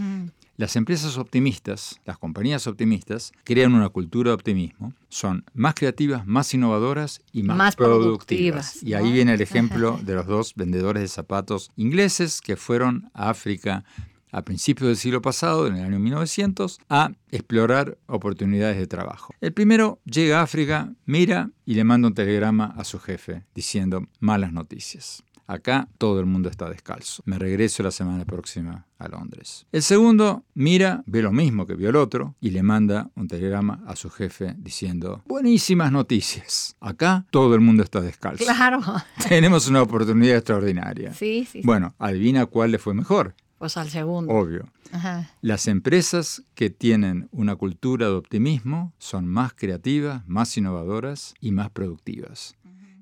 Las 0.58 0.74
empresas 0.76 1.18
optimistas, 1.18 2.00
las 2.06 2.16
compañías 2.16 2.66
optimistas, 2.66 3.32
crean 3.44 3.74
una 3.74 3.90
cultura 3.90 4.30
de 4.30 4.34
optimismo, 4.34 4.94
son 5.10 5.44
más 5.52 5.74
creativas, 5.74 6.26
más 6.26 6.54
innovadoras 6.54 7.20
y 7.30 7.42
más, 7.42 7.76
productivas. 7.76 8.82
Y 8.82 8.94
ahí 8.94 9.12
viene 9.12 9.34
el 9.34 9.42
ejemplo 9.42 9.98
de 10.02 10.14
los 10.14 10.26
dos 10.26 10.54
vendedores 10.54 11.02
de 11.02 11.08
zapatos 11.08 11.70
ingleses 11.76 12.40
que 12.40 12.56
fueron 12.56 13.10
a 13.12 13.28
África 13.28 13.84
a 14.32 14.42
principios 14.42 14.88
del 14.88 14.96
siglo 14.96 15.22
pasado, 15.22 15.66
en 15.66 15.76
el 15.76 15.84
año 15.84 15.98
1900, 15.98 16.78
a 16.88 17.10
explorar 17.30 17.96
oportunidades 18.06 18.76
de 18.76 18.86
trabajo. 18.86 19.34
El 19.40 19.52
primero 19.52 19.98
llega 20.04 20.40
a 20.40 20.42
África, 20.42 20.92
mira 21.04 21.50
y 21.64 21.74
le 21.74 21.84
manda 21.84 22.08
un 22.08 22.14
telegrama 22.14 22.66
a 22.76 22.84
su 22.84 22.98
jefe 22.98 23.44
diciendo 23.54 24.06
malas 24.20 24.52
noticias. 24.52 25.22
Acá 25.46 25.88
todo 25.98 26.18
el 26.20 26.26
mundo 26.26 26.48
está 26.48 26.68
descalzo. 26.68 27.22
Me 27.24 27.38
regreso 27.38 27.82
la 27.82 27.90
semana 27.90 28.24
próxima 28.24 28.86
a 28.98 29.08
Londres. 29.08 29.66
El 29.70 29.82
segundo 29.82 30.44
mira, 30.54 31.04
ve 31.06 31.22
lo 31.22 31.32
mismo 31.32 31.66
que 31.66 31.74
vio 31.74 31.90
el 31.90 31.96
otro 31.96 32.34
y 32.40 32.50
le 32.50 32.62
manda 32.62 33.10
un 33.14 33.28
telegrama 33.28 33.82
a 33.86 33.94
su 33.94 34.10
jefe 34.10 34.54
diciendo, 34.58 35.22
buenísimas 35.26 35.92
noticias. 35.92 36.76
Acá 36.80 37.26
todo 37.30 37.54
el 37.54 37.60
mundo 37.60 37.82
está 37.82 38.00
descalzo. 38.00 38.44
Claro. 38.44 38.80
Tenemos 39.28 39.68
una 39.68 39.82
oportunidad 39.82 40.36
extraordinaria. 40.36 41.14
Sí, 41.14 41.46
sí. 41.50 41.60
Bueno, 41.64 41.94
adivina 41.98 42.46
cuál 42.46 42.72
le 42.72 42.78
fue 42.78 42.94
mejor. 42.94 43.34
Pues 43.58 43.76
al 43.76 43.88
segundo. 43.88 44.32
Obvio. 44.32 44.66
Las 45.40 45.66
empresas 45.66 46.42
que 46.54 46.70
tienen 46.70 47.28
una 47.32 47.56
cultura 47.56 48.06
de 48.06 48.12
optimismo 48.12 48.92
son 48.98 49.26
más 49.26 49.52
creativas, 49.54 50.26
más 50.26 50.56
innovadoras 50.56 51.34
y 51.40 51.52
más 51.52 51.70
productivas 51.70 52.56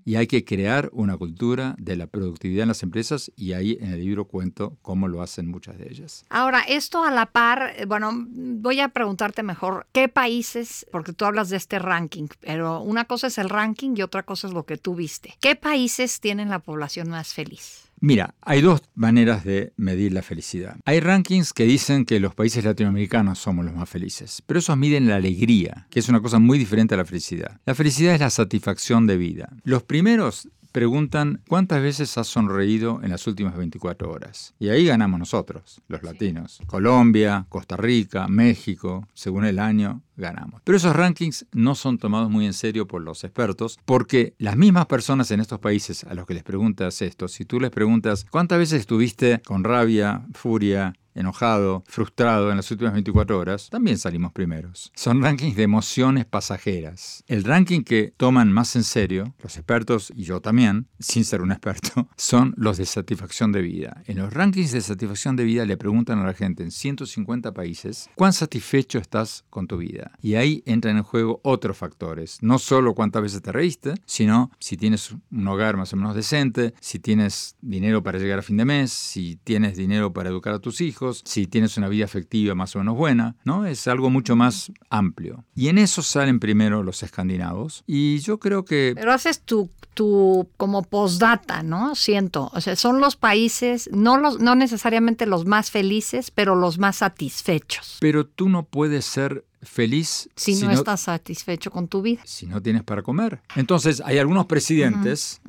y 0.04 0.16
hay 0.16 0.26
que 0.26 0.44
crear 0.44 0.90
una 0.92 1.16
cultura 1.16 1.74
de 1.78 1.96
la 1.96 2.06
productividad 2.06 2.62
en 2.62 2.68
las 2.68 2.82
empresas 2.82 3.32
y 3.36 3.52
ahí 3.52 3.78
en 3.80 3.92
el 3.92 4.00
libro 4.00 4.26
cuento 4.26 4.76
cómo 4.82 5.08
lo 5.08 5.22
hacen 5.22 5.48
muchas 5.48 5.78
de 5.78 5.88
ellas. 5.88 6.24
Ahora, 6.28 6.60
esto 6.60 7.02
a 7.02 7.10
la 7.10 7.26
par, 7.26 7.74
bueno, 7.86 8.10
voy 8.14 8.80
a 8.80 8.88
preguntarte 8.88 9.42
mejor, 9.42 9.86
¿qué 9.92 10.08
países, 10.08 10.86
porque 10.92 11.12
tú 11.12 11.24
hablas 11.24 11.48
de 11.48 11.56
este 11.56 11.78
ranking, 11.78 12.28
pero 12.40 12.80
una 12.80 13.04
cosa 13.04 13.28
es 13.28 13.38
el 13.38 13.48
ranking 13.48 13.94
y 13.96 14.02
otra 14.02 14.22
cosa 14.22 14.48
es 14.48 14.52
lo 14.52 14.64
que 14.64 14.76
tú 14.76 14.94
viste, 14.94 15.36
¿qué 15.40 15.56
países 15.56 16.20
tienen 16.20 16.50
la 16.50 16.58
población 16.58 17.08
más 17.08 17.32
feliz? 17.32 17.83
Mira, 18.06 18.34
hay 18.42 18.60
dos 18.60 18.82
maneras 18.94 19.44
de 19.44 19.72
medir 19.78 20.12
la 20.12 20.20
felicidad. 20.20 20.76
Hay 20.84 21.00
rankings 21.00 21.54
que 21.54 21.64
dicen 21.64 22.04
que 22.04 22.20
los 22.20 22.34
países 22.34 22.62
latinoamericanos 22.62 23.38
somos 23.38 23.64
los 23.64 23.74
más 23.74 23.88
felices, 23.88 24.42
pero 24.44 24.60
esos 24.60 24.76
miden 24.76 25.08
la 25.08 25.16
alegría, 25.16 25.86
que 25.88 26.00
es 26.00 26.10
una 26.10 26.20
cosa 26.20 26.38
muy 26.38 26.58
diferente 26.58 26.92
a 26.92 26.98
la 26.98 27.06
felicidad. 27.06 27.62
La 27.64 27.74
felicidad 27.74 28.12
es 28.12 28.20
la 28.20 28.28
satisfacción 28.28 29.06
de 29.06 29.16
vida. 29.16 29.48
Los 29.62 29.84
primeros 29.84 30.50
preguntan 30.70 31.40
cuántas 31.48 31.80
veces 31.80 32.18
has 32.18 32.26
sonreído 32.26 33.00
en 33.02 33.08
las 33.08 33.26
últimas 33.26 33.56
24 33.56 34.10
horas. 34.10 34.52
Y 34.58 34.68
ahí 34.68 34.84
ganamos 34.84 35.18
nosotros, 35.18 35.80
los 35.88 36.02
latinos. 36.02 36.60
Colombia, 36.66 37.46
Costa 37.48 37.78
Rica, 37.78 38.28
México, 38.28 39.08
según 39.14 39.46
el 39.46 39.58
año, 39.58 40.02
ganamos. 40.16 40.60
Pero 40.64 40.76
esos 40.76 40.94
rankings 40.94 41.46
no 41.52 41.74
son 41.74 41.98
tomados 41.98 42.30
muy 42.30 42.46
en 42.46 42.52
serio 42.52 42.86
por 42.86 43.02
los 43.02 43.24
expertos 43.24 43.78
porque 43.84 44.34
las 44.38 44.56
mismas 44.56 44.86
personas 44.86 45.30
en 45.30 45.40
estos 45.40 45.58
países 45.60 46.04
a 46.04 46.14
los 46.14 46.26
que 46.26 46.34
les 46.34 46.42
preguntas 46.42 47.00
esto, 47.02 47.28
si 47.28 47.44
tú 47.44 47.60
les 47.60 47.70
preguntas 47.70 48.26
cuántas 48.30 48.58
veces 48.58 48.80
estuviste 48.80 49.40
con 49.44 49.64
rabia, 49.64 50.26
furia, 50.32 50.94
enojado, 51.14 51.84
frustrado 51.86 52.50
en 52.50 52.56
las 52.56 52.70
últimas 52.70 52.92
24 52.92 53.38
horas, 53.38 53.70
también 53.70 53.98
salimos 53.98 54.32
primeros. 54.32 54.90
Son 54.94 55.22
rankings 55.22 55.56
de 55.56 55.62
emociones 55.62 56.24
pasajeras. 56.26 57.24
El 57.26 57.44
ranking 57.44 57.82
que 57.82 58.12
toman 58.16 58.52
más 58.52 58.76
en 58.76 58.84
serio, 58.84 59.34
los 59.42 59.56
expertos 59.56 60.12
y 60.14 60.24
yo 60.24 60.40
también, 60.40 60.88
sin 60.98 61.24
ser 61.24 61.40
un 61.40 61.52
experto, 61.52 62.08
son 62.16 62.54
los 62.56 62.76
de 62.78 62.86
satisfacción 62.86 63.52
de 63.52 63.62
vida. 63.62 64.02
En 64.06 64.18
los 64.18 64.32
rankings 64.32 64.72
de 64.72 64.80
satisfacción 64.80 65.36
de 65.36 65.44
vida 65.44 65.64
le 65.64 65.76
preguntan 65.76 66.18
a 66.18 66.24
la 66.24 66.34
gente 66.34 66.62
en 66.62 66.70
150 66.70 67.52
países, 67.52 68.10
¿cuán 68.14 68.32
satisfecho 68.32 68.98
estás 68.98 69.44
con 69.50 69.66
tu 69.66 69.78
vida? 69.78 70.03
Y 70.20 70.34
ahí 70.34 70.62
entran 70.66 70.96
en 70.96 71.02
juego 71.02 71.40
otros 71.42 71.76
factores, 71.76 72.38
no 72.42 72.58
solo 72.58 72.94
cuántas 72.94 73.22
veces 73.22 73.42
te 73.42 73.52
reíste, 73.52 73.94
sino 74.06 74.50
si 74.58 74.76
tienes 74.76 75.14
un 75.30 75.48
hogar 75.48 75.76
más 75.76 75.92
o 75.92 75.96
menos 75.96 76.14
decente, 76.14 76.74
si 76.80 76.98
tienes 76.98 77.56
dinero 77.60 78.02
para 78.02 78.18
llegar 78.18 78.38
a 78.38 78.42
fin 78.42 78.56
de 78.56 78.64
mes, 78.64 78.92
si 78.92 79.36
tienes 79.44 79.76
dinero 79.76 80.12
para 80.12 80.30
educar 80.30 80.54
a 80.54 80.58
tus 80.58 80.80
hijos, 80.80 81.22
si 81.24 81.46
tienes 81.46 81.76
una 81.76 81.88
vida 81.88 82.04
afectiva 82.04 82.54
más 82.54 82.74
o 82.76 82.78
menos 82.78 82.96
buena, 82.96 83.36
¿no? 83.44 83.66
Es 83.66 83.86
algo 83.88 84.10
mucho 84.10 84.36
más 84.36 84.72
amplio. 84.90 85.44
Y 85.54 85.68
en 85.68 85.78
eso 85.78 86.02
salen 86.02 86.40
primero 86.40 86.82
los 86.82 87.02
escandinavos. 87.02 87.84
Y 87.86 88.18
yo 88.18 88.38
creo 88.38 88.64
que... 88.64 88.92
Pero 88.94 89.12
haces 89.12 89.40
tu, 89.40 89.70
tu 89.94 90.48
como 90.56 90.82
postdata, 90.82 91.62
¿no? 91.62 91.94
Siento. 91.94 92.50
O 92.52 92.60
sea, 92.60 92.76
son 92.76 93.00
los 93.00 93.16
países, 93.16 93.88
no, 93.92 94.18
los, 94.18 94.40
no 94.40 94.54
necesariamente 94.54 95.26
los 95.26 95.46
más 95.46 95.70
felices, 95.70 96.30
pero 96.30 96.54
los 96.54 96.78
más 96.78 96.96
satisfechos. 96.96 97.98
Pero 98.00 98.26
tú 98.26 98.48
no 98.48 98.64
puedes 98.64 99.04
ser 99.04 99.44
feliz 99.64 100.28
si, 100.36 100.56
no, 100.56 100.70
estás 100.70 101.02
satisfecho 101.02 101.70
con 101.70 101.88
tu 101.88 102.02
vida. 102.02 102.20
Si 102.24 102.46
no 102.46 102.60
tienes 102.62 102.82
para 102.82 103.02
comer. 103.02 103.40
Entonces, 103.56 104.02
hay 104.04 104.18
algunos 104.18 104.46
presidentes, 104.46 105.40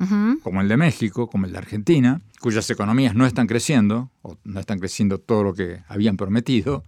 como 0.42 0.60
el 0.60 0.68
de 0.68 0.76
México, 0.76 1.28
como 1.28 1.46
el 1.46 1.52
de 1.52 1.58
Argentina, 1.58 2.20
cuyas 2.46 2.70
economías 2.70 3.16
no 3.16 3.26
están 3.26 3.48
creciendo, 3.48 4.12
o 4.22 4.36
no 4.44 4.60
están 4.60 4.78
creciendo 4.78 5.18
todo 5.18 5.42
lo 5.42 5.52
que 5.52 5.80
habían 5.88 6.16
prometido. 6.16 6.84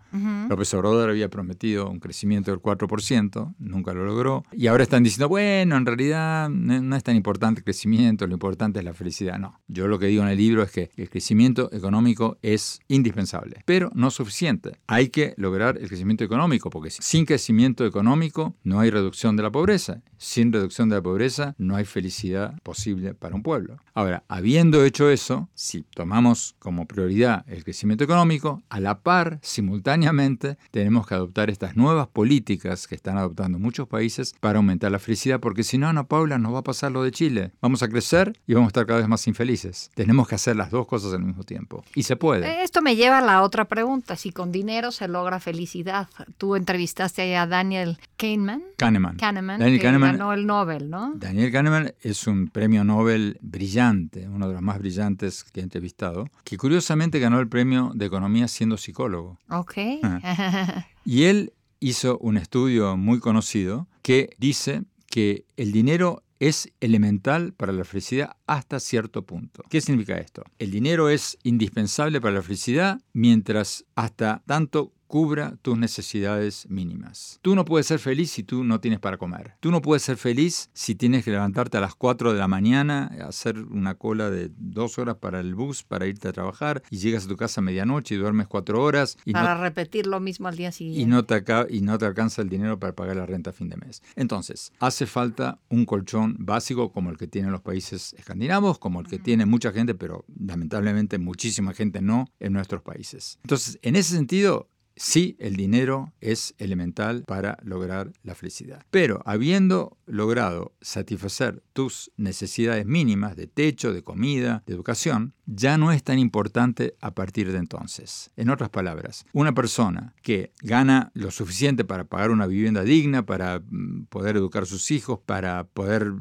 López 0.49 0.73
Obrador 0.73 1.11
había 1.11 1.29
prometido 1.29 1.91
un 1.91 1.99
crecimiento 1.99 2.53
del 2.53 2.61
4%, 2.61 3.57
nunca 3.59 3.93
lo 3.93 4.05
logró. 4.05 4.45
Y 4.53 4.69
ahora 4.69 4.85
están 4.85 5.03
diciendo, 5.03 5.29
bueno, 5.29 5.77
en 5.77 5.85
realidad 5.85 6.49
no 6.49 6.95
es 6.95 7.03
tan 7.03 7.17
importante 7.17 7.59
el 7.59 7.65
crecimiento, 7.65 8.29
lo 8.29 8.35
importante 8.35 8.79
es 8.79 8.85
la 8.85 8.95
felicidad. 8.95 9.37
No, 9.41 9.61
yo 9.67 9.89
lo 9.89 9.99
que 9.99 10.07
digo 10.07 10.23
en 10.23 10.29
el 10.29 10.39
libro 10.39 10.63
es 10.63 10.71
que 10.71 10.91
el 10.97 11.11
crecimiento 11.11 11.71
económico 11.73 12.39
es 12.41 12.79
indispensable, 12.87 13.65
pero 13.65 13.91
no 13.97 14.13
suficiente. 14.13 14.79
Hay 14.87 15.09
que 15.09 15.35
lograr 15.39 15.77
el 15.77 15.89
crecimiento 15.89 16.23
económico, 16.23 16.71
porque 16.71 16.91
sin 16.91 17.27
crecimiento 17.27 17.85
económico 17.85 18.55
no 18.63 18.79
hay 18.79 18.91
reducción 18.91 19.35
de 19.35 19.43
la 19.43 19.51
pobreza. 19.51 20.03
Sin 20.19 20.53
reducción 20.53 20.89
de 20.89 20.97
la 20.97 21.03
pobreza 21.03 21.57
no 21.59 21.75
hay 21.75 21.85
felicidad 21.85 22.57
posible 22.63 23.15
para 23.15 23.35
un 23.35 23.43
pueblo. 23.43 23.79
Ahora, 23.95 24.23
habiendo 24.29 24.85
hecho 24.85 25.11
eso, 25.11 25.48
si 25.55 25.83
tomamos 25.83 26.55
como 26.59 26.87
prioridad 26.87 27.45
el 27.49 27.65
crecimiento 27.65 28.05
económico, 28.05 28.63
a 28.69 28.81
la 28.81 29.01
par, 29.01 29.39
simultáneamente, 29.43 30.59
tenemos 30.71 31.07
que 31.07 31.15
adoptar 31.15 31.51
estas 31.51 31.77
nuevas 31.77 32.09
políticas 32.09 32.87
que 32.87 32.95
están 32.95 33.19
adoptando 33.19 33.59
muchos 33.59 33.89
países 33.89 34.35
para 34.41 34.59
aumentar 34.59 34.91
la 34.91 34.99
felicidad, 34.99 35.41
porque 35.41 35.65
si 35.65 35.79
no, 35.79 35.89
Ana 35.89 36.05
Paula, 36.05 36.39
nos 36.39 36.55
va 36.55 36.59
a 36.59 36.65
pasar 36.65 36.93
lo 36.93 37.03
de 37.03 37.11
Chile. 37.11 37.53
Vamos 37.61 37.83
a 37.83 37.89
crecer 37.89 38.39
y 38.47 38.55
vamos 38.55 38.69
a 38.69 38.71
estar 38.71 38.87
cada 38.87 39.01
vez 39.01 39.09
más 39.09 39.27
infelices. 39.27 39.91
Tenemos 39.95 40.29
que 40.29 40.35
hacer 40.35 40.57
las 40.57 40.71
dos 40.71 40.87
cosas 40.87 41.13
al 41.13 41.23
mismo 41.23 41.45
tiempo. 41.45 41.85
Y 41.95 42.05
se 42.05 42.17
puede. 42.17 42.63
Esto 42.63 42.83
me 42.83 42.97
lleva 42.97 43.19
a 43.19 43.23
la 43.23 43.43
otra 43.43 43.67
pregunta. 43.67 44.17
Si 44.17 44.33
con 44.33 44.53
dinero 44.53 44.93
se 44.93 45.09
logra 45.09 45.41
felicidad. 45.41 46.09
Tú 46.37 46.57
entrevistaste 46.57 47.37
a 47.37 47.47
Daniel 47.47 47.99
Kahneman. 48.17 48.63
Kahneman. 48.79 49.17
Kahneman, 49.17 49.59
que 49.59 49.79
ganó 49.79 50.33
el 50.33 50.47
Nobel, 50.47 50.89
¿no? 50.89 51.13
Daniel 51.17 51.51
Kahneman 51.51 51.95
es 52.01 52.29
un 52.29 52.47
premio 52.47 52.85
Nobel 52.85 53.37
brillante, 53.43 54.29
uno 54.29 54.47
de 54.47 54.55
los 54.55 54.63
más 54.63 54.79
brillantes 54.79 55.43
que 55.43 55.59
he 55.59 55.63
entrevistado, 55.65 56.31
que 56.45 56.57
curiosamente 56.57 57.19
ganó 57.19 57.41
el 57.41 57.49
premio 57.49 57.91
de 57.95 58.07
economía 58.07 58.47
siendo 58.47 58.77
psicólogo. 58.77 59.37
Ok. 59.51 59.75
Ah. 60.05 60.87
y 61.05 61.25
él 61.25 61.53
hizo 61.81 62.19
un 62.19 62.37
estudio 62.37 62.97
muy 62.97 63.19
conocido 63.19 63.89
que 64.03 64.31
dice 64.39 64.85
que 65.11 65.45
el 65.57 65.73
dinero 65.73 66.23
es 66.39 66.73
elemental 66.81 67.55
para 67.55 67.73
la 67.73 67.85
felicidad 67.85 68.37
hasta 68.47 68.79
cierto 68.79 69.23
punto. 69.23 69.65
¿Qué 69.69 69.81
significa 69.81 70.19
esto? 70.19 70.45
El 70.61 70.71
dinero 70.71 71.09
es 71.09 71.37
indispensable 71.43 72.21
para 72.21 72.35
la 72.35 72.43
felicidad 72.43 73.01
mientras 73.13 73.85
hasta 73.97 74.43
tanto 74.47 74.93
cubra 75.09 75.57
tus 75.63 75.77
necesidades 75.77 76.69
mínimas. 76.71 77.41
Tú 77.43 77.55
no 77.55 77.65
puedes 77.65 77.87
ser 77.87 77.99
feliz 77.99 78.31
si 78.31 78.45
tú 78.45 78.63
no 78.63 78.81
tienes 78.81 79.01
para 79.01 79.17
comer. 79.17 79.55
Tú 79.61 79.71
no 79.71 79.83
puedes 79.83 80.03
ser 80.03 80.17
feliz 80.17 80.71
si 80.75 80.95
tienes 80.95 81.25
que 81.25 81.31
levantarte 81.31 81.79
a 81.79 81.81
las 81.81 81.95
4 81.95 82.33
de 82.35 82.39
la 82.39 82.47
mañana, 82.47 83.11
hacer 83.27 83.59
una 83.59 83.97
cola 83.97 84.31
de 84.31 84.51
dos 84.57 84.99
horas 84.99 85.17
para 85.17 85.41
el 85.41 85.55
bus 85.55 85.83
para 85.83 86.07
irte 86.07 86.29
a 86.29 86.33
trabajar 86.33 86.83
y 86.91 86.99
llegas 86.99 87.25
a 87.25 87.29
tu 87.29 87.37
casa 87.37 87.61
a 87.61 87.65
medianoche 87.65 88.15
y 88.15 88.19
duermes 88.19 88.47
cuatro 88.47 88.83
horas. 88.83 89.17
Y 89.25 89.33
para 89.33 89.59
repetir 89.59 90.07
lo 90.07 90.21
mismo 90.21 90.49
al 90.49 90.57
día 90.57 90.71
siguiente. 90.71 91.01
Y 91.01 91.07
no, 91.07 91.25
te 91.25 91.43
y 91.71 91.81
no 91.81 91.99
te 91.99 92.07
alcanza 92.07 92.43
el 92.43 92.49
dinero 92.49 92.79
para 92.79 92.95
pagar 92.95 93.17
la 93.17 93.27
renta 93.27 93.51
a 93.51 93.53
fin 93.53 93.69
de 93.69 93.77
mes. 93.77 94.03
Entonces, 94.15 94.73
hace 94.79 95.07
falta 95.07 95.61
un 95.71 95.87
colchón 95.87 96.37
básico 96.39 96.93
como 96.93 97.11
el 97.11 97.17
que 97.17 97.27
tienen 97.27 97.51
los 97.51 97.63
países 97.63 98.15
escandinavos, 98.19 98.79
como 98.79 99.01
el 99.01 99.07
que 99.07 99.19
tiene 99.19 99.47
mucha 99.47 99.73
gente, 99.73 99.95
pero 99.95 100.25
lamentablemente 100.39 101.19
muchísima 101.19 101.73
gente 101.73 102.03
no 102.03 102.27
en 102.41 102.53
nuestros 102.53 102.83
países. 102.83 103.39
Entonces, 103.43 103.79
en 103.83 103.97
ese 103.97 104.15
sentido, 104.15 104.69
Sí, 104.99 105.37
el 105.39 105.55
dinero 105.55 106.13
es 106.21 106.55
elemental 106.59 107.23
para 107.25 107.59
lograr 107.63 108.13
la 108.25 108.35
felicidad. 108.35 108.85
Pero 108.91 109.23
habiendo 109.25 109.97
logrado 110.07 110.75
satisfacer 110.81 111.63
tus 111.73 112.11
necesidades 112.17 112.85
mínimas 112.85 113.37
de 113.37 113.47
techo, 113.47 113.93
de 113.93 114.03
comida, 114.03 114.65
de 114.67 114.75
educación, 114.75 115.35
ya 115.49 115.79
no 115.79 115.93
es 115.93 116.03
tan 116.03 116.19
importante 116.19 116.95
a 117.01 117.15
partir 117.15 117.51
de 117.51 117.59
entonces. 117.59 118.31
En 118.37 118.51
otras 118.51 118.69
palabras, 118.69 119.25
una 119.33 119.55
persona 119.55 120.15
que 120.23 120.53
gana 120.63 121.11
lo 121.15 121.31
suficiente 121.31 121.85
para 121.85 122.05
pagar 122.05 122.31
una 122.31 122.47
vivienda 122.47 122.83
digna, 122.83 123.25
para 123.25 123.61
mm, 123.61 124.05
poder 124.11 124.37
educar 124.37 124.65
a 124.65 124.67
sus 124.67 124.91
hijos, 124.91 125.21
para 125.25 125.65
poder 125.65 126.13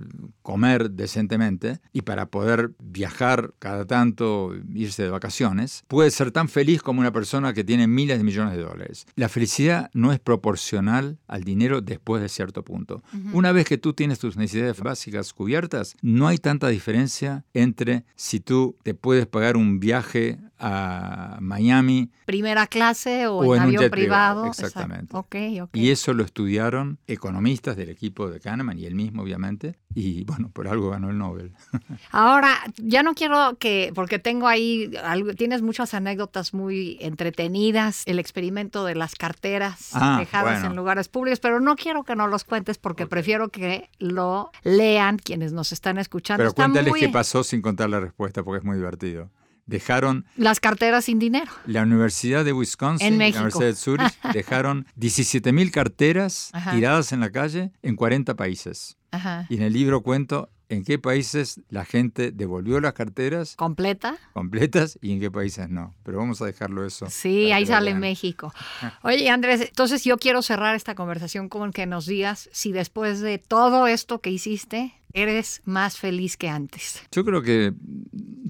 comer 0.41 0.91
decentemente 0.91 1.79
y 1.91 2.03
para 2.03 2.27
poder 2.27 2.71
viajar 2.79 3.53
cada 3.59 3.85
tanto, 3.85 4.55
irse 4.73 5.03
de 5.03 5.09
vacaciones, 5.09 5.83
puede 5.87 6.09
ser 6.09 6.31
tan 6.31 6.47
feliz 6.47 6.81
como 6.81 7.01
una 7.01 7.11
persona 7.11 7.53
que 7.53 7.65
tiene 7.65 7.87
miles 7.87 8.17
de 8.17 8.23
millones 8.23 8.55
de 8.55 8.63
dólares. 8.63 9.05
La 9.15 9.27
felicidad 9.27 9.89
no 9.93 10.13
es 10.13 10.19
proporcional 10.19 11.19
al 11.27 11.43
dinero 11.43 11.81
después 11.81 12.21
de 12.21 12.29
cierto 12.29 12.63
punto. 12.63 13.03
Una 13.33 13.51
vez 13.51 13.65
que 13.65 13.77
tú 13.77 13.93
tienes 13.93 14.19
tus 14.19 14.37
necesidades 14.37 14.79
básicas 14.79 15.33
cubiertas, 15.33 15.95
no 16.01 16.27
hay 16.27 16.37
tanta 16.37 16.69
diferencia 16.69 17.45
entre 17.53 18.05
si 18.15 18.39
tú 18.39 18.77
te 18.83 18.93
puedes 18.93 19.16
pagar 19.25 19.57
un 19.57 19.79
viaje 19.79 20.37
a 20.59 21.37
Miami. 21.39 22.09
Primera 22.25 22.67
clase 22.67 23.27
o, 23.27 23.55
en, 23.55 23.61
avión 23.61 23.89
privado. 23.89 24.45
Exactamente. 24.45 25.15
Y 25.73 25.91
eso 25.91 26.13
lo 26.13 26.23
estudiaron 26.23 26.99
economistas 27.07 27.77
del 27.77 27.89
equipo 27.89 28.29
de 28.29 28.39
Kahneman 28.39 28.77
y 28.77 28.85
él 28.85 28.95
mismo, 28.95 29.23
obviamente. 29.23 29.77
Y 29.93 30.25
bueno, 30.25 30.49
por 30.49 30.67
algo 30.67 30.89
ganó 30.89 31.09
el 31.09 31.17
Nobel. 31.17 31.53
Ahora, 32.11 32.55
ya 32.77 33.01
no 33.01 33.15
quiero 33.15 33.57
que, 33.59 33.91
porque 33.95 34.19
tengo 34.19 34.47
ahí, 34.47 34.91
tienes 35.37 35.61
muchas 35.61 35.93
anécdotas 35.93 36.53
muy 36.53 36.97
entretenidas, 37.01 38.03
el 38.05 38.19
experimento 38.19 38.85
de 38.85 38.95
las 38.95 39.15
carteras 39.15 39.89
ah, 39.93 40.17
dejadas 40.19 40.63
en 40.63 40.75
lugares 40.75 41.07
públicos, 41.07 41.39
pero 41.39 41.59
no 41.59 41.75
quiero 41.75 42.03
que 42.03 42.15
no 42.15 42.27
los 42.27 42.43
cuentes 42.43 42.77
porque 42.77 43.07
prefiero 43.07 43.49
que 43.49 43.89
lo 43.97 44.51
lean 44.63 45.17
quienes 45.17 45.53
nos 45.53 45.71
están 45.71 45.97
escuchando. 45.97 46.43
Pero 46.43 46.53
cuéntales 46.53 46.93
qué 46.93 47.09
pasó 47.09 47.43
sin 47.43 47.61
contar 47.61 47.89
la 47.89 47.99
respuesta 47.99 48.43
porque 48.43 48.59
es 48.59 48.65
muy 48.65 48.77
divertido 48.77 49.06
dejaron... 49.67 50.25
Las 50.35 50.59
carteras 50.59 51.05
sin 51.05 51.19
dinero. 51.19 51.51
La 51.65 51.83
Universidad 51.83 52.43
de 52.43 52.53
Wisconsin, 52.53 53.17
la 53.17 53.27
Universidad 53.27 53.67
de 53.67 53.75
Zurich, 53.75 54.21
dejaron 54.33 54.87
17 54.95 55.51
mil 55.51 55.71
carteras 55.71 56.51
tiradas 56.71 57.11
en 57.11 57.19
la 57.19 57.31
calle 57.31 57.71
en 57.83 57.95
40 57.95 58.35
países. 58.35 58.97
Y 59.49 59.55
en 59.55 59.63
el 59.63 59.73
libro 59.73 60.01
cuento 60.01 60.49
en 60.69 60.83
qué 60.83 60.99
países 60.99 61.61
la 61.69 61.85
gente 61.85 62.31
devolvió 62.31 62.79
las 62.79 62.93
carteras. 62.93 63.55
¿Completa? 63.55 64.17
Completas 64.33 64.97
y 65.01 65.13
en 65.13 65.19
qué 65.19 65.31
países 65.31 65.69
no. 65.69 65.95
Pero 66.03 66.17
vamos 66.17 66.41
a 66.41 66.45
dejarlo 66.45 66.85
eso. 66.85 67.07
Sí, 67.09 67.51
ahí 67.51 67.65
sale 67.65 67.93
México. 67.95 68.53
Oye, 69.01 69.29
Andrés, 69.29 69.61
entonces 69.61 70.03
yo 70.03 70.17
quiero 70.17 70.41
cerrar 70.41 70.75
esta 70.75 70.95
conversación 70.95 71.49
con 71.49 71.71
que 71.71 71.85
nos 71.85 72.05
digas 72.05 72.49
si 72.51 72.71
después 72.71 73.21
de 73.21 73.37
todo 73.37 73.87
esto 73.87 74.19
que 74.19 74.29
hiciste, 74.29 74.93
eres 75.13 75.61
más 75.65 75.97
feliz 75.97 76.37
que 76.37 76.49
antes. 76.49 77.01
Yo 77.11 77.25
creo 77.25 77.41
que 77.41 77.73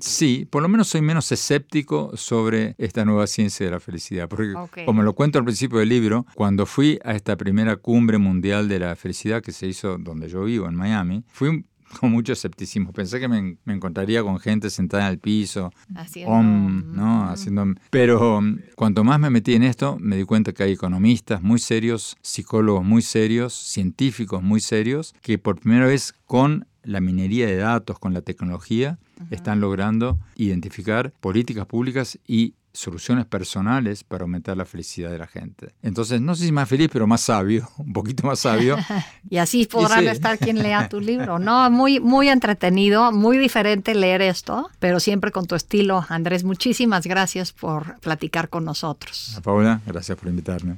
sí, 0.02 0.48
por 0.50 0.62
lo 0.62 0.70
menos 0.70 0.88
soy 0.88 1.02
menos 1.02 1.32
escéptico 1.32 2.16
sobre 2.16 2.76
esta 2.78 3.06
nueva 3.06 3.28
ciencia 3.28 3.66
de 3.66 3.72
la 3.72 3.80
felicidad. 3.80 4.28
Porque, 4.28 4.54
como 4.86 5.04
lo 5.04 5.14
cuento 5.14 5.40
al 5.40 5.46
principio 5.46 5.80
del 5.80 5.90
libro, 5.90 6.26
cuando 6.36 6.66
fui 6.66 7.00
a 7.04 7.14
esta 7.14 7.36
primera 7.38 7.78
cumbre 7.78 8.18
mundial 8.18 8.68
de 8.68 8.80
la 8.80 8.96
felicidad 8.96 9.42
que 9.42 9.52
se 9.52 9.68
hizo 9.68 9.98
donde 9.98 10.30
yo 10.30 10.44
vivo, 10.44 10.68
en 10.68 10.76
Miami, 10.76 11.24
fui 11.28 11.66
con 12.00 12.12
mucho 12.12 12.34
escepticismo. 12.34 12.92
Pensé 12.92 13.20
que 13.20 13.28
me, 13.28 13.58
encontraría 13.66 14.24
con 14.24 14.40
gente 14.40 14.70
sentada 14.70 15.08
en 15.08 15.12
el 15.12 15.20
piso, 15.20 15.72
haciendo, 15.96 16.42
¿no? 16.42 17.30
Haciendo, 17.30 17.66
pero 17.90 18.38
um, 18.38 18.58
cuanto 18.76 19.04
más 19.04 19.20
me 19.20 19.30
metí 19.30 19.54
en 19.54 19.64
esto, 19.64 19.98
me 20.00 20.18
di 20.18 20.24
cuenta 20.24 20.54
que 20.54 20.64
hay 20.64 20.74
economistas 20.74 21.42
muy 21.42 21.60
serios, 21.60 22.18
psicólogos 22.22 22.84
muy 22.84 23.02
serios, 23.02 23.54
científicos 23.54 24.44
muy 24.44 24.60
serios, 24.60 25.14
que 25.22 25.38
por 25.38 25.60
primera 25.60 25.88
vez 25.88 26.14
con 26.26 26.68
la 26.84 27.02
minería 27.02 27.48
de 27.48 27.58
datos, 27.58 28.00
con 28.00 28.14
la 28.14 28.22
tecnología, 28.22 28.98
están 29.32 29.60
logrando 29.60 30.20
identificar 30.36 31.12
políticas 31.20 31.66
públicas 31.66 32.20
y 32.26 32.54
soluciones 32.78 33.26
personales 33.26 34.04
para 34.04 34.24
aumentar 34.24 34.56
la 34.56 34.66
felicidad 34.66 35.10
de 35.12 35.18
la 35.18 35.28
gente. 35.28 35.74
Entonces, 35.82 36.22
no 36.22 36.36
sé 36.36 36.46
si 36.46 36.52
más 36.52 36.70
feliz, 36.70 36.90
pero 36.92 37.08
más 37.08 37.22
sabio, 37.22 37.70
un 37.78 37.94
poquito 37.94 38.26
más 38.26 38.40
sabio. 38.40 38.78
y 39.30 39.38
así 39.38 39.66
podrán 39.66 40.08
estar 40.08 40.38
quien 40.38 40.62
lea 40.62 40.88
tu 40.88 41.00
libro. 41.02 41.40
No, 41.40 41.70
muy, 41.72 42.00
muy 42.00 42.30
entretenido, 42.30 43.12
muy 43.12 43.38
diferente 43.38 43.96
leer 43.96 44.22
esto, 44.22 44.70
pero 44.80 45.00
siempre 45.00 45.32
con 45.32 45.48
tu 45.48 45.56
estilo. 45.56 46.06
Andrés, 46.10 46.44
muchísimas 46.44 47.06
gracias 47.08 47.52
por 47.52 48.00
platicar 48.00 48.50
con 48.50 48.66
nosotros. 48.66 49.40
Paula, 49.44 49.82
gracias 49.86 50.18
por 50.18 50.30
invitarme. 50.30 50.78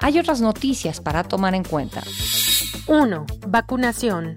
Hay 0.00 0.18
otras 0.18 0.40
noticias 0.40 1.00
para 1.00 1.24
tomar 1.24 1.54
en 1.54 1.64
cuenta. 1.64 2.02
1. 2.86 3.26
Vacunación 3.46 4.34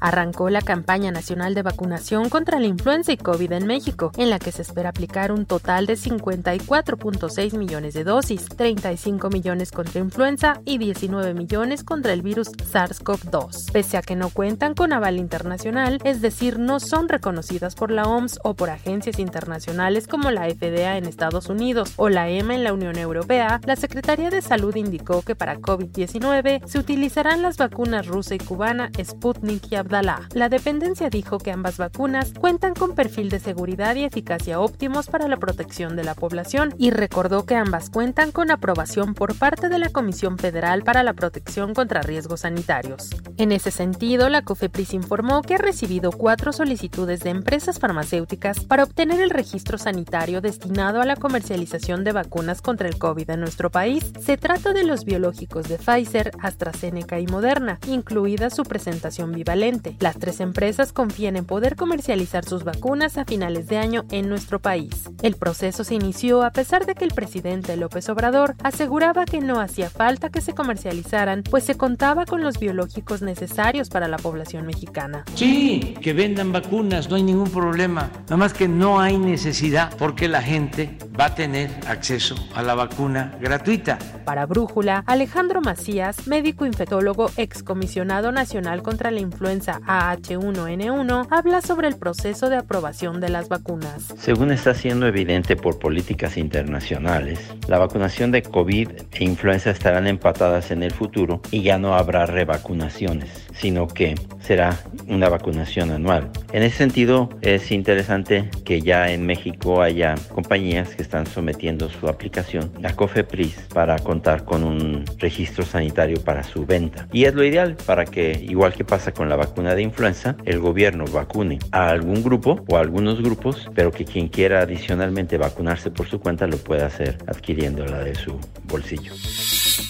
arrancó 0.00 0.50
la 0.50 0.62
campaña 0.62 1.10
nacional 1.10 1.54
de 1.54 1.62
vacunación 1.62 2.28
contra 2.28 2.60
la 2.60 2.66
influenza 2.66 3.12
y 3.12 3.16
COVID 3.16 3.52
en 3.52 3.66
México, 3.66 4.12
en 4.16 4.30
la 4.30 4.38
que 4.38 4.52
se 4.52 4.62
espera 4.62 4.90
aplicar 4.90 5.32
un 5.32 5.46
total 5.46 5.86
de 5.86 5.94
54.6 5.94 7.56
millones 7.56 7.94
de 7.94 8.04
dosis, 8.04 8.46
35 8.46 9.30
millones 9.30 9.70
contra 9.70 10.00
influenza 10.00 10.60
y 10.64 10.78
19 10.78 11.34
millones 11.34 11.84
contra 11.84 12.12
el 12.12 12.22
virus 12.22 12.52
SARS-CoV-2. 12.52 13.72
Pese 13.72 13.96
a 13.96 14.02
que 14.02 14.16
no 14.16 14.30
cuentan 14.30 14.74
con 14.74 14.92
aval 14.92 15.18
internacional, 15.18 15.98
es 16.04 16.20
decir, 16.20 16.58
no 16.58 16.80
son 16.80 17.08
reconocidas 17.08 17.74
por 17.74 17.90
la 17.90 18.04
OMS 18.04 18.38
o 18.44 18.54
por 18.54 18.70
agencias 18.70 19.18
internacionales 19.18 20.06
como 20.06 20.30
la 20.30 20.48
FDA 20.48 20.96
en 20.96 21.06
Estados 21.06 21.48
Unidos 21.48 21.92
o 21.96 22.08
la 22.08 22.28
EMA 22.28 22.54
en 22.54 22.64
la 22.64 22.72
Unión 22.72 22.98
Europea, 22.98 23.60
la 23.64 23.76
Secretaría 23.76 24.30
de 24.30 24.42
Salud 24.42 24.74
indicó 24.76 25.22
que 25.22 25.34
para 25.34 25.58
COVID-19 25.58 26.66
se 26.66 26.78
utilizarán 26.78 27.42
las 27.42 27.56
vacunas 27.56 28.06
rusa 28.06 28.34
y 28.34 28.38
cubana 28.38 28.90
Sputnik 29.02 29.72
y 29.72 29.76
La 29.90 30.48
dependencia 30.48 31.10
dijo 31.10 31.38
que 31.38 31.52
ambas 31.52 31.76
vacunas 31.76 32.32
cuentan 32.32 32.74
con 32.74 32.94
perfil 32.94 33.28
de 33.28 33.38
seguridad 33.38 33.94
y 33.96 34.04
eficacia 34.04 34.58
óptimos 34.58 35.08
para 35.08 35.28
la 35.28 35.36
protección 35.36 35.94
de 35.94 36.04
la 36.04 36.14
población 36.14 36.74
y 36.78 36.90
recordó 36.90 37.44
que 37.44 37.54
ambas 37.54 37.90
cuentan 37.90 38.32
con 38.32 38.50
aprobación 38.50 39.14
por 39.14 39.36
parte 39.36 39.68
de 39.68 39.78
la 39.78 39.90
Comisión 39.90 40.38
Federal 40.38 40.82
para 40.82 41.02
la 41.02 41.12
Protección 41.12 41.74
contra 41.74 42.00
Riesgos 42.00 42.40
Sanitarios. 42.40 43.10
En 43.36 43.52
ese 43.52 43.70
sentido, 43.70 44.28
la 44.28 44.42
COFEPRIS 44.42 44.94
informó 44.94 45.42
que 45.42 45.56
ha 45.56 45.58
recibido 45.58 46.12
cuatro 46.12 46.52
solicitudes 46.52 47.20
de 47.20 47.30
empresas 47.30 47.78
farmacéuticas 47.78 48.60
para 48.60 48.84
obtener 48.84 49.20
el 49.20 49.30
registro 49.30 49.76
sanitario 49.76 50.40
destinado 50.40 51.02
a 51.02 51.06
la 51.06 51.16
comercialización 51.16 52.04
de 52.04 52.12
vacunas 52.12 52.62
contra 52.62 52.88
el 52.88 52.98
COVID 52.98 53.30
en 53.30 53.40
nuestro 53.40 53.70
país. 53.70 54.12
Se 54.20 54.36
trata 54.36 54.72
de 54.72 54.84
los 54.84 55.04
biológicos 55.04 55.68
de 55.68 55.78
Pfizer, 55.78 56.30
AstraZeneca 56.40 57.20
y 57.20 57.26
Moderna, 57.26 57.78
incluida 57.86 58.50
su 58.50 58.62
presentación 58.62 59.32
bivalente 59.32 59.73
las 60.00 60.18
tres 60.18 60.40
empresas 60.40 60.92
confían 60.92 61.36
en 61.36 61.44
poder 61.44 61.76
comercializar 61.76 62.44
sus 62.44 62.64
vacunas 62.64 63.18
a 63.18 63.24
finales 63.24 63.66
de 63.68 63.78
año 63.78 64.04
en 64.10 64.28
nuestro 64.28 64.60
país. 64.60 65.10
El 65.22 65.36
proceso 65.36 65.84
se 65.84 65.94
inició 65.94 66.42
a 66.42 66.50
pesar 66.50 66.86
de 66.86 66.94
que 66.94 67.04
el 67.04 67.12
presidente 67.12 67.76
López 67.76 68.08
Obrador 68.08 68.54
aseguraba 68.62 69.24
que 69.24 69.40
no 69.40 69.60
hacía 69.60 69.90
falta 69.90 70.30
que 70.30 70.40
se 70.40 70.54
comercializaran, 70.54 71.42
pues 71.42 71.64
se 71.64 71.76
contaba 71.76 72.26
con 72.26 72.42
los 72.42 72.58
biológicos 72.58 73.22
necesarios 73.22 73.88
para 73.88 74.08
la 74.08 74.18
población 74.18 74.66
mexicana. 74.66 75.24
Sí, 75.34 75.96
que 76.00 76.12
vendan 76.12 76.52
vacunas, 76.52 77.08
no 77.08 77.16
hay 77.16 77.22
ningún 77.22 77.50
problema. 77.50 78.10
Nada 78.24 78.36
más 78.36 78.52
que 78.52 78.68
no 78.68 79.00
hay 79.00 79.18
necesidad 79.18 79.92
porque 79.98 80.28
la 80.28 80.42
gente 80.42 80.98
va 81.18 81.26
a 81.26 81.34
tener 81.34 81.70
acceso 81.88 82.34
a 82.54 82.62
la 82.62 82.74
vacuna 82.74 83.36
gratuita. 83.40 83.98
Para 84.24 84.46
Brújula, 84.46 85.04
Alejandro 85.06 85.60
Macías, 85.60 86.26
médico 86.26 86.66
infectólogo 86.66 87.30
excomisionado 87.36 88.32
nacional 88.32 88.82
contra 88.82 89.10
la 89.10 89.20
influenza 89.20 89.63
AH1N1 89.66 91.28
habla 91.30 91.60
sobre 91.60 91.88
el 91.88 91.96
proceso 91.96 92.48
de 92.48 92.56
aprobación 92.56 93.20
de 93.20 93.28
las 93.28 93.48
vacunas. 93.48 94.12
Según 94.18 94.50
está 94.50 94.74
siendo 94.74 95.06
evidente 95.06 95.56
por 95.56 95.78
políticas 95.78 96.36
internacionales, 96.36 97.40
la 97.68 97.78
vacunación 97.78 98.30
de 98.30 98.42
COVID 98.42 98.88
e 99.12 99.24
influenza 99.24 99.70
estarán 99.70 100.06
empatadas 100.06 100.70
en 100.70 100.82
el 100.82 100.92
futuro 100.92 101.40
y 101.50 101.62
ya 101.62 101.78
no 101.78 101.94
habrá 101.94 102.26
revacunaciones, 102.26 103.46
sino 103.56 103.88
que 103.88 104.14
será 104.40 104.78
una 105.08 105.28
vacunación 105.28 105.90
anual. 105.90 106.30
En 106.52 106.62
ese 106.62 106.76
sentido, 106.76 107.30
es 107.40 107.70
interesante 107.72 108.50
que 108.64 108.80
ya 108.80 109.10
en 109.10 109.26
México 109.26 109.82
haya 109.82 110.14
compañías 110.32 110.94
que 110.94 111.02
están 111.02 111.26
sometiendo 111.26 111.88
su 111.88 112.08
aplicación 112.08 112.70
a 112.84 112.94
COFEPRIS 112.94 113.68
para 113.72 113.98
contar 113.98 114.44
con 114.44 114.64
un 114.64 115.04
registro 115.18 115.64
sanitario 115.64 116.22
para 116.22 116.42
su 116.42 116.66
venta. 116.66 117.08
Y 117.12 117.24
es 117.24 117.34
lo 117.34 117.44
ideal 117.44 117.76
para 117.86 118.04
que, 118.04 118.32
igual 118.48 118.74
que 118.74 118.84
pasa 118.84 119.12
con 119.12 119.28
la 119.28 119.36
vacuna 119.36 119.74
de 119.74 119.82
influenza, 119.82 120.36
el 120.44 120.58
gobierno 120.58 121.04
vacune 121.06 121.58
a 121.72 121.88
algún 121.88 122.22
grupo 122.22 122.64
o 122.68 122.76
a 122.76 122.80
algunos 122.80 123.22
grupos, 123.22 123.70
pero 123.74 123.90
que 123.90 124.04
quien 124.04 124.28
quiera 124.28 124.60
adicionalmente 124.60 125.38
vacunarse 125.38 125.90
por 125.90 126.08
su 126.08 126.20
cuenta 126.20 126.46
lo 126.46 126.58
pueda 126.58 126.86
hacer 126.86 127.18
adquiriendo 127.26 127.84
la 127.86 128.00
de 128.00 128.14
su 128.14 128.38
bolsillo. 128.64 129.12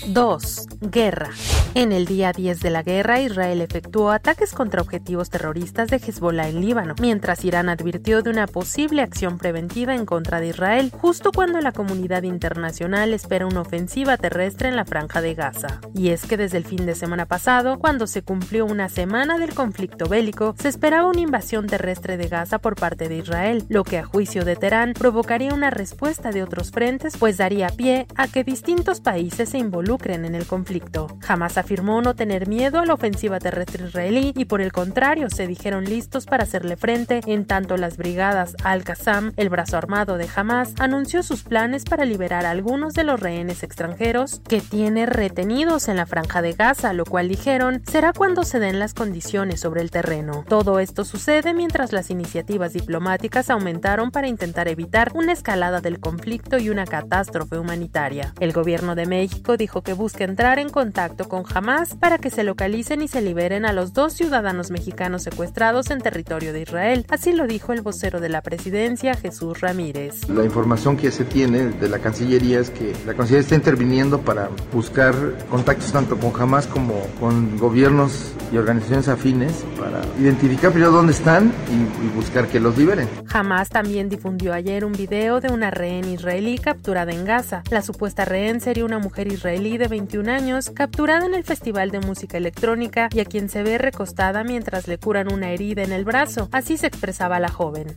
2. 0.09 0.67
Guerra. 0.81 1.31
En 1.75 1.91
el 1.91 2.05
día 2.05 2.33
10 2.33 2.61
de 2.61 2.71
la 2.71 2.83
guerra, 2.83 3.21
Israel 3.21 3.61
efectuó 3.61 4.11
ataques 4.11 4.53
contra 4.53 4.83
objetivos 4.83 5.31
terroristas 5.31 5.89
de 5.89 5.97
Hezbollah 5.97 6.49
en 6.49 6.61
Líbano, 6.61 6.95
mientras 7.01 7.45
Irán 7.45 7.69
advirtió 7.69 8.23
de 8.23 8.31
una 8.31 8.47
posible 8.47 9.03
acción 9.03 9.39
preventiva 9.39 9.95
en 9.95 10.07
contra 10.07 10.41
de 10.41 10.49
Israel, 10.49 10.93
justo 10.93 11.33
cuando 11.33 11.61
la 11.61 11.73
comunidad 11.73 12.23
internacional 12.23 13.13
espera 13.13 13.47
una 13.47 13.63
ofensiva 13.63 14.17
terrestre 14.17 14.69
en 14.69 14.77
la 14.77 14.85
franja 14.85 15.21
de 15.21 15.35
Gaza. 15.35 15.81
Y 15.95 16.11
es 16.11 16.27
que 16.27 16.37
desde 16.37 16.59
el 16.59 16.65
fin 16.65 16.87
de 16.87 16.95
semana 16.95 17.27
pasado, 17.27 17.79
cuando 17.79 18.07
se 18.07 18.23
cumplió 18.23 18.67
una 18.67 18.89
semana 18.89 19.39
del 19.39 19.55
conflicto 19.55 20.07
bélico, 20.07 20.55
se 20.59 20.69
esperaba 20.69 21.09
una 21.09 21.21
invasión 21.21 21.67
terrestre 21.67 22.17
de 22.17 22.29
Gaza 22.29 22.59
por 22.59 22.77
parte 22.77 23.09
de 23.09 23.17
Israel, 23.17 23.65
lo 23.69 23.85
que 23.85 23.99
a 23.99 24.05
juicio 24.05 24.45
de 24.45 24.55
Teherán 24.55 24.93
provocaría 24.93 25.55
una 25.55 25.71
respuesta 25.71 26.31
de 26.31 26.43
otros 26.43 26.71
frentes, 26.71 27.17
pues 27.17 27.39
daría 27.39 27.69
pie 27.71 28.07
a 28.15 28.29
que 28.29 28.45
distintos 28.45 29.01
países 29.01 29.49
se 29.49 29.59
involucren 29.59 29.94
en 30.03 30.35
el 30.35 30.47
conflicto. 30.47 31.07
Jamás 31.21 31.57
afirmó 31.57 32.03
no 32.03 32.15
tener 32.15 32.49
miedo 32.49 32.81
a 32.81 32.87
la 32.87 32.95
ofensiva 32.95 33.39
terrestre 33.39 33.87
israelí 33.87 34.33
y 34.37 34.45
por 34.45 34.61
el 34.61 34.73
contrario 34.73 35.31
se 35.31 35.47
dijeron 35.47 35.85
listos 35.85 36.27
para 36.27 36.43
hacerle 36.43 36.77
frente, 36.77 37.21
en 37.27 37.47
tanto 37.47 37.77
las 37.77 37.97
brigadas 37.97 38.57
Al-Qassam, 38.65 39.33
el 39.37 39.49
brazo 39.49 39.77
armado 39.77 40.19
de 40.19 40.29
Hamas, 40.35 40.75
anunció 40.81 41.23
sus 41.23 41.45
planes 41.45 41.85
para 41.85 42.05
liberar 42.05 42.45
a 42.45 42.51
algunos 42.51 42.95
de 42.95 43.05
los 43.05 43.21
rehenes 43.21 43.63
extranjeros 43.63 44.41
que 44.49 44.61
tiene 44.61 45.07
retenidos 45.07 45.89
en 45.89 45.97
la 45.97 46.07
franja 46.07 46.43
de 46.43 46.53
Gaza, 46.53 46.93
lo 46.93 47.05
cual 47.05 47.29
dijeron 47.29 47.83
será 47.87 48.13
cuando 48.13 48.43
se 48.43 48.59
den 48.59 48.79
las 48.79 48.95
condiciones 48.95 49.61
sobre 49.61 49.81
el 49.81 49.91
terreno. 49.91 50.45
Todo 50.49 50.81
esto 50.81 51.05
sucede 51.05 51.55
mientras 51.55 51.93
las 51.93 52.11
iniciativas 52.11 52.73
diplomáticas 52.73 53.49
aumentaron 53.49 54.11
para 54.11 54.27
intentar 54.27 54.67
evitar 54.69 55.13
una 55.15 55.33
escalada 55.33 55.81
del 55.81 56.01
conflicto 56.01 56.59
y 56.59 56.69
una 56.69 56.85
catástrofe 56.85 57.59
humanitaria. 57.59 58.35
El 58.41 58.53
gobierno 58.53 58.95
de 58.95 59.07
México 59.07 59.57
dijo 59.57 59.83
que 59.85 59.93
busca 59.93 60.25
entrar 60.25 60.59
en 60.59 60.71
contacto 60.71 61.29
con 61.29 61.45
Hamas 61.55 61.95
para 61.95 62.19
que 62.19 62.31
se 62.31 62.43
localicen 62.43 63.03
y 63.03 63.09
se 63.09 63.21
liberen 63.21 63.65
a 63.67 63.73
los 63.73 63.93
dos 63.93 64.15
ciudadanos 64.15 64.71
mexicanos 64.71 65.23
secuestrados 65.23 65.91
en 65.91 66.01
territorio 66.01 66.53
de 66.53 66.63
Israel. 66.63 67.07
Así 67.11 67.33
lo 67.33 67.47
dijo 67.47 67.73
el 67.73 67.83
vocero 67.83 68.21
de 68.21 68.31
la 68.31 68.43
presidencia, 68.43 69.15
Jesús 69.15 69.61
Ramírez. 69.61 70.29
La 70.29 70.45
información 70.45 70.97
que 70.97 71.11
se 71.11 71.25
tiene 71.25 71.69
de 71.69 71.89
la 71.89 71.99
Cancillería 71.99 72.59
es 72.61 72.71
que 72.71 72.93
la 73.07 73.15
Cancillería 73.15 73.43
está 73.43 73.55
interviniendo 73.55 74.21
para 74.23 74.49
buscar 74.73 75.15
contactos 75.51 75.93
tanto 75.93 76.19
con 76.19 76.33
Hamas 76.41 76.67
como 76.67 76.95
con 77.21 77.59
gobiernos 77.59 78.33
y 78.53 78.57
organizaciones 78.57 79.09
afines 79.09 79.65
para 79.79 80.01
identificar 80.19 80.71
primero 80.71 80.93
dónde 80.93 81.13
están 81.13 81.53
y, 81.71 82.07
y 82.07 82.09
buscar 82.11 82.49
que 82.49 82.59
los 82.59 82.79
liberen. 82.79 83.09
Hamas 83.33 83.69
también 83.69 84.09
difundió 84.09 84.55
ayer 84.55 84.85
un 84.85 84.93
video 84.93 85.41
de 85.41 85.53
una 85.53 85.71
rehén 85.71 86.09
israelí 86.09 86.59
capturada 86.59 87.13
en 87.13 87.25
Gaza. 87.25 87.63
La 87.71 87.83
supuesta 87.83 88.25
rehén 88.25 88.61
sería 88.61 88.85
una 88.85 88.99
mujer 88.99 89.31
israelí 89.31 89.74
de 89.79 89.89
21 89.89 90.31
años 90.31 90.71
capturada 90.71 91.27
en 91.27 91.35
el 91.35 91.45
Festival 91.45 91.91
de 91.91 92.01
Música 92.01 92.37
Electrónica 92.37 93.09
y 93.13 93.21
a 93.21 93.25
quien 93.25 93.49
se 93.49 93.63
ve 93.63 93.79
recostada 93.79 94.45
mientras 94.45 94.89
le 94.89 94.99
curan 94.99 95.33
una 95.33 95.51
herida 95.51 95.83
en 95.83 95.93
el 95.93 96.05
brazo. 96.05 96.49
Así 96.53 96.77
se 96.77 96.87
expresaba 96.87 97.41
la 97.41 97.49
joven. 97.49 97.97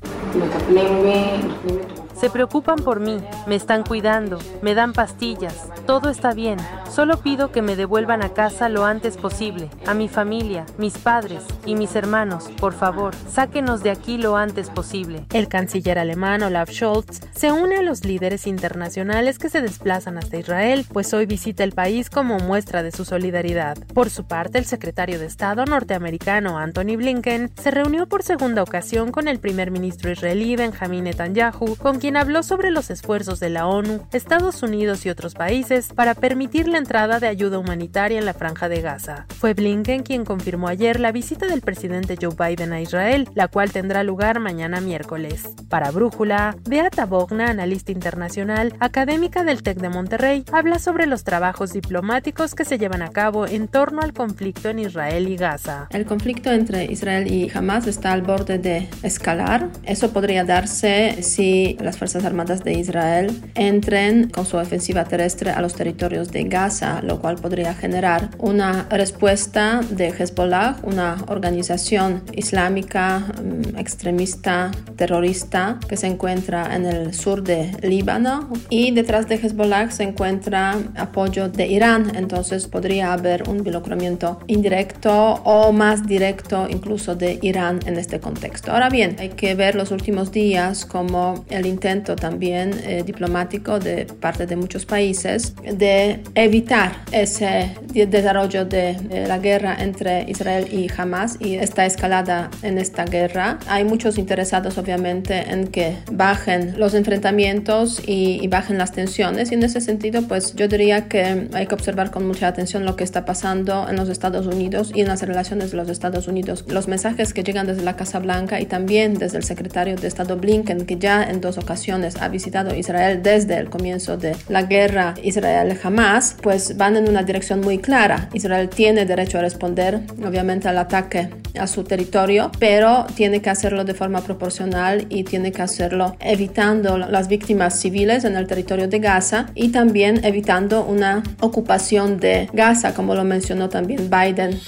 Se 2.20 2.32
preocupan 2.32 2.80
por 2.80 3.00
mí, 3.00 3.20
me 3.46 3.56
están 3.56 3.84
cuidando, 3.84 4.40
me 4.64 4.74
dan 4.74 4.94
pastillas, 4.94 5.70
todo 5.86 6.10
está 6.10 6.34
bien. 6.34 6.58
Solo 6.90 7.18
pido 7.18 7.52
que 7.52 7.62
me 7.62 7.76
devuelvan 7.76 8.24
a 8.24 8.30
casa 8.30 8.70
lo 8.70 8.86
antes 8.86 9.18
posible, 9.18 9.70
a 9.86 9.94
mi 9.94 10.08
familia, 10.08 10.66
mis 10.80 10.98
padres 10.98 11.44
y 11.64 11.76
mis 11.76 11.96
hermanos, 11.96 12.50
por 12.60 12.74
favor, 12.74 13.14
sáquenos 13.30 13.84
de 13.84 13.92
aquí 13.92 14.18
lo 14.18 14.36
antes 14.36 14.72
posible. 14.72 15.26
El 15.32 15.48
canciller 15.48 16.00
alemán 16.00 16.42
Olaf 16.42 16.72
Scholz 16.72 17.22
se 17.36 17.52
une 17.52 17.76
a 17.76 17.84
los 17.84 18.04
líderes 18.04 18.48
internacionales 18.48 19.38
que 19.38 19.50
se 19.50 19.62
desplazan 19.62 20.18
hasta 20.18 20.38
Israel, 20.38 20.88
pues 20.92 21.14
hoy 21.14 21.28
visita 21.28 21.64
el 21.64 21.74
país 21.74 22.10
como 22.10 22.40
muestra 22.40 22.82
de 22.82 22.92
su 22.92 23.06
solidaridad. 23.06 23.78
Por 23.94 24.10
su 24.10 24.26
parte, 24.26 24.58
el 24.58 24.66
secretario 24.66 25.20
de 25.20 25.28
Estado 25.28 25.66
norteamericano 25.66 26.58
Anthony 26.58 26.98
Blinken 26.98 27.52
se 27.62 27.70
reunió 27.70 28.08
por 28.08 28.24
segunda 28.24 28.64
ocasión 28.64 29.12
con 29.12 29.28
el 29.28 29.38
primer 29.38 29.70
ministro 29.70 30.10
israelí 30.10 30.56
Benjamin 30.56 31.04
Netanyahu, 31.04 31.76
con 31.76 32.00
quien 32.00 32.07
habló 32.16 32.44
sobre 32.44 32.72
los 32.72 32.90
esfuerzos 32.90 33.40
de 33.40 33.50
la 33.50 33.68
ONU, 33.68 34.08
Estados 34.14 34.64
Unidos 34.64 35.06
y 35.06 35.10
otros 35.10 35.34
países 35.34 35.90
para 35.94 36.16
permitir 36.16 36.68
la 36.68 36.78
entrada 36.78 37.20
de 37.20 37.28
ayuda 37.28 37.60
humanitaria 37.60 38.20
en 38.20 38.26
la 38.26 38.34
franja 38.34 38.70
de 38.70 38.82
Gaza. 38.82 39.26
Fue 39.40 39.54
Blinken 39.54 40.04
quien 40.04 40.24
confirmó 40.24 40.68
ayer 40.68 41.00
la 41.00 41.12
visita 41.12 41.48
del 41.48 41.62
presidente 41.62 42.18
Joe 42.22 42.36
Biden 42.36 42.72
a 42.72 42.82
Israel, 42.82 43.28
la 43.36 43.48
cual 43.48 43.72
tendrá 43.72 44.04
lugar 44.04 44.40
mañana 44.40 44.80
miércoles. 44.80 45.50
Para 45.70 45.92
Brújula, 45.92 46.56
Beata 46.70 47.06
Bogna, 47.06 47.50
analista 47.50 47.92
internacional, 47.92 48.74
académica 48.80 49.44
del 49.44 49.64
TEC 49.64 49.80
de 49.80 49.90
Monterrey, 49.90 50.46
habla 50.52 50.80
sobre 50.80 51.08
los 51.08 51.24
trabajos 51.24 51.74
diplomáticos 51.74 52.56
que 52.56 52.66
se 52.66 52.78
llevan 52.78 53.02
a 53.02 53.10
cabo 53.10 53.48
en 53.48 53.68
torno 53.68 54.02
al 54.02 54.14
conflicto 54.14 54.70
en 54.70 54.80
Israel 54.80 55.28
y 55.28 55.36
Gaza. 55.36 55.88
El 55.90 56.06
conflicto 56.06 56.52
entre 56.52 56.86
Israel 56.86 57.32
y 57.32 57.52
Hamas 57.54 57.88
está 57.88 58.12
al 58.14 58.22
borde 58.22 58.60
de 58.60 58.90
escalar. 59.04 59.70
Eso 59.84 60.12
podría 60.14 60.44
darse 60.44 61.22
si 61.24 61.78
las 61.80 61.97
Fuerzas 61.98 62.26
Armadas 62.26 62.64
de 62.64 62.74
Israel 62.74 63.32
entren 63.56 64.30
con 64.30 64.46
su 64.46 64.58
ofensiva 64.58 65.04
terrestre 65.06 65.52
a 65.52 65.62
los 65.62 65.74
territorios 65.74 66.32
de 66.32 66.44
Gaza, 66.44 67.02
lo 67.02 67.20
cual 67.20 67.38
podría 67.38 67.74
generar 67.74 68.30
una 68.38 68.88
respuesta 68.90 69.82
de 69.90 70.10
Hezbollah, 70.10 70.78
una 70.84 71.18
organización 71.28 72.24
islámica 72.34 73.20
mm, 73.20 73.78
extremista 73.78 74.72
terrorista 74.96 75.80
que 75.88 75.98
se 75.98 76.08
encuentra 76.08 76.76
en 76.76 76.86
el 76.86 77.14
sur 77.14 77.44
de 77.44 77.72
Líbano 77.82 78.50
y 78.70 78.92
detrás 78.92 79.28
de 79.28 79.36
Hezbollah 79.36 79.92
se 79.92 80.04
encuentra 80.04 80.78
apoyo 80.96 81.50
de 81.50 81.68
Irán, 81.68 82.12
entonces 82.16 82.68
podría 82.68 83.14
haber 83.14 83.50
un 83.50 83.58
involucramiento 83.58 84.40
indirecto 84.48 85.42
o 85.44 85.72
más 85.72 86.06
directo 86.06 86.68
incluso 86.70 87.16
de 87.16 87.40
Irán 87.42 87.80
en 87.86 87.98
este 87.98 88.20
contexto. 88.20 88.72
Ahora 88.72 88.90
bien, 88.90 89.16
hay 89.20 89.30
que 89.30 89.56
ver 89.56 89.76
los 89.76 89.92
últimos 89.92 90.32
días 90.32 90.86
como 90.86 91.46
el 91.50 91.66
intento 91.88 92.18
también 92.18 92.72
eh, 92.84 93.04
diplomático 93.06 93.80
de 93.80 94.06
parte 94.20 94.46
de 94.46 94.58
muchos 94.58 94.86
países 94.86 95.56
de 95.64 96.20
evitar 96.36 96.92
ese 97.14 97.78
desarrollo 97.94 98.66
de, 98.66 98.96
de 98.96 99.26
la 99.26 99.40
guerra 99.40 99.78
entre 99.80 100.30
Israel 100.30 100.68
y 100.70 100.90
Hamas 100.98 101.38
y 101.40 101.56
esta 101.56 101.86
escalada 101.86 102.50
en 102.62 102.78
esta 102.78 103.06
guerra. 103.06 103.60
Hay 103.68 103.86
muchos 103.86 104.18
interesados 104.18 104.78
obviamente 104.78 105.50
en 105.50 105.68
que 105.68 105.96
bajen 106.12 106.78
los 106.78 106.94
enfrentamientos 106.94 108.02
y, 108.06 108.40
y 108.44 108.48
bajen 108.50 108.78
las 108.78 108.92
tensiones 108.92 109.52
y 109.52 109.56
en 109.56 109.64
ese 109.64 109.80
sentido 109.80 110.24
pues 110.24 110.56
yo 110.56 110.68
diría 110.68 111.08
que 111.08 111.48
hay 111.54 111.68
que 111.68 111.76
observar 111.76 112.12
con 112.12 112.28
mucha 112.28 112.50
atención 112.50 112.84
lo 112.84 112.98
que 112.98 113.06
está 113.06 113.24
pasando 113.24 113.88
en 113.88 113.96
los 113.96 114.10
Estados 114.10 114.46
Unidos 114.46 114.92
y 114.94 115.02
en 115.02 115.08
las 115.08 115.22
relaciones 115.22 115.72
de 115.72 115.78
los 115.78 115.88
Estados 115.88 116.28
Unidos. 116.28 116.66
Los 116.68 116.90
mensajes 116.90 117.34
que 117.34 117.44
llegan 117.44 117.66
desde 117.66 117.84
la 117.84 117.96
Casa 117.96 118.20
Blanca 118.20 118.60
y 118.60 118.66
también 118.66 119.14
desde 119.14 119.38
el 119.38 119.44
secretario 119.44 119.96
de 119.96 120.08
Estado 120.10 120.36
Blinken 120.36 120.86
que 120.86 120.98
ya 120.98 121.24
en 121.24 121.40
dos 121.40 121.58
ocasiones 121.58 121.77
ha 122.20 122.28
visitado 122.30 122.76
Israel 122.76 123.22
desde 123.22 123.58
el 123.58 123.70
comienzo 123.70 124.18
de 124.18 124.36
la 124.50 124.64
guerra 124.64 125.14
Israel-Hamas 125.22 126.36
pues 126.42 126.76
van 126.76 126.96
en 126.96 127.08
una 127.08 127.24
dirección 127.24 127.62
muy 127.62 127.78
clara. 127.78 128.30
Israel 128.34 128.70
tiene 128.70 129.06
derecho 129.06 129.38
a 129.38 129.42
responder 129.42 130.02
obviamente 130.26 130.68
al 130.68 130.78
ataque 130.78 131.30
a 131.60 131.68
su 131.68 131.84
territorio 131.84 132.52
pero 132.60 133.06
tiene 133.16 133.42
que 133.42 133.50
hacerlo 133.50 133.84
de 133.86 133.94
forma 133.94 134.22
proporcional 134.22 135.06
y 135.10 135.24
tiene 135.24 135.52
que 135.52 135.62
hacerlo 135.62 136.16
evitando 136.20 136.98
las 136.98 137.28
víctimas 137.28 137.80
civiles 137.80 138.24
en 138.24 138.36
el 138.36 138.48
territorio 138.48 138.88
de 138.88 139.00
Gaza 139.00 139.48
y 139.54 139.70
también 139.70 140.24
evitando 140.26 140.84
una 140.84 141.24
ocupación 141.42 142.20
de 142.20 142.50
Gaza, 142.54 142.94
como 142.94 143.14
lo 143.14 143.24
mencionó 143.24 143.70
también 143.70 144.10
Biden. 144.10 144.60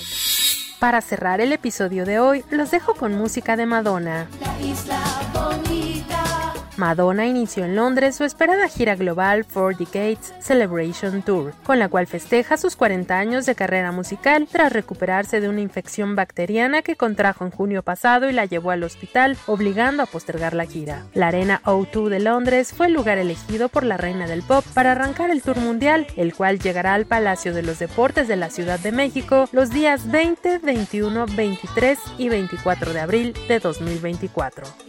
Para 0.80 1.02
cerrar 1.02 1.42
el 1.42 1.52
episodio 1.52 2.06
de 2.06 2.20
hoy, 2.20 2.46
los 2.52 2.72
dejo 2.72 2.94
con 2.94 3.14
música 3.14 3.58
de 3.58 3.66
Madonna. 3.66 4.28
Madonna 6.80 7.28
inició 7.28 7.66
en 7.66 7.76
Londres 7.76 8.16
su 8.16 8.24
esperada 8.24 8.70
gira 8.70 8.96
global 8.96 9.44
Four 9.44 9.76
Decades 9.76 10.34
Celebration 10.40 11.22
Tour, 11.22 11.54
con 11.66 11.78
la 11.78 11.90
cual 11.90 12.08
festeja 12.08 12.56
sus 12.56 12.78
40 12.78 13.20
años 13.20 13.46
de 13.46 13.54
carrera 13.54 13.92
musical 13.92 14.48
tras 14.50 14.72
recuperarse 14.72 15.42
de 15.42 15.50
una 15.50 15.60
infección 15.60 16.16
bacteriana 16.16 16.82
que 16.82 16.96
contrajo 16.96 17.44
en 17.44 17.52
junio 17.52 17.84
pasado 17.84 18.30
y 18.30 18.34
la 18.34 18.46
llevó 18.46 18.72
al 18.72 18.84
hospital, 18.84 19.36
obligando 19.46 20.04
a 20.04 20.06
postergar 20.06 20.54
la 20.54 20.66
gira. 20.66 21.04
La 21.14 21.28
arena 21.28 21.62
O2 21.66 22.08
de 22.08 22.22
Londres 22.22 22.72
fue 22.72 22.88
el 22.88 22.94
lugar 22.94 23.18
elegido 23.18 23.68
por 23.68 23.84
la 23.84 23.98
reina 23.98 24.26
del 24.26 24.42
pop 24.42 24.64
para 24.74 24.94
arrancar 24.94 25.32
el 25.32 25.42
tour 25.42 25.58
mundial, 25.58 26.08
el 26.16 26.34
cual 26.34 26.60
llegará 26.60 26.94
al 26.94 27.06
Palacio 27.06 27.54
de 27.54 27.64
los 27.64 27.80
Deportes 27.80 28.30
de 28.30 28.38
la 28.38 28.50
Ciudad 28.50 28.80
de 28.80 28.94
México 28.94 29.50
los 29.52 29.70
días 29.70 30.10
20, 30.10 30.60
21, 30.60 31.26
23 31.36 32.00
y 32.18 32.30
24 32.30 32.94
de 32.94 33.00
abril 33.02 33.34
de 33.50 33.60
2024. 33.60 34.89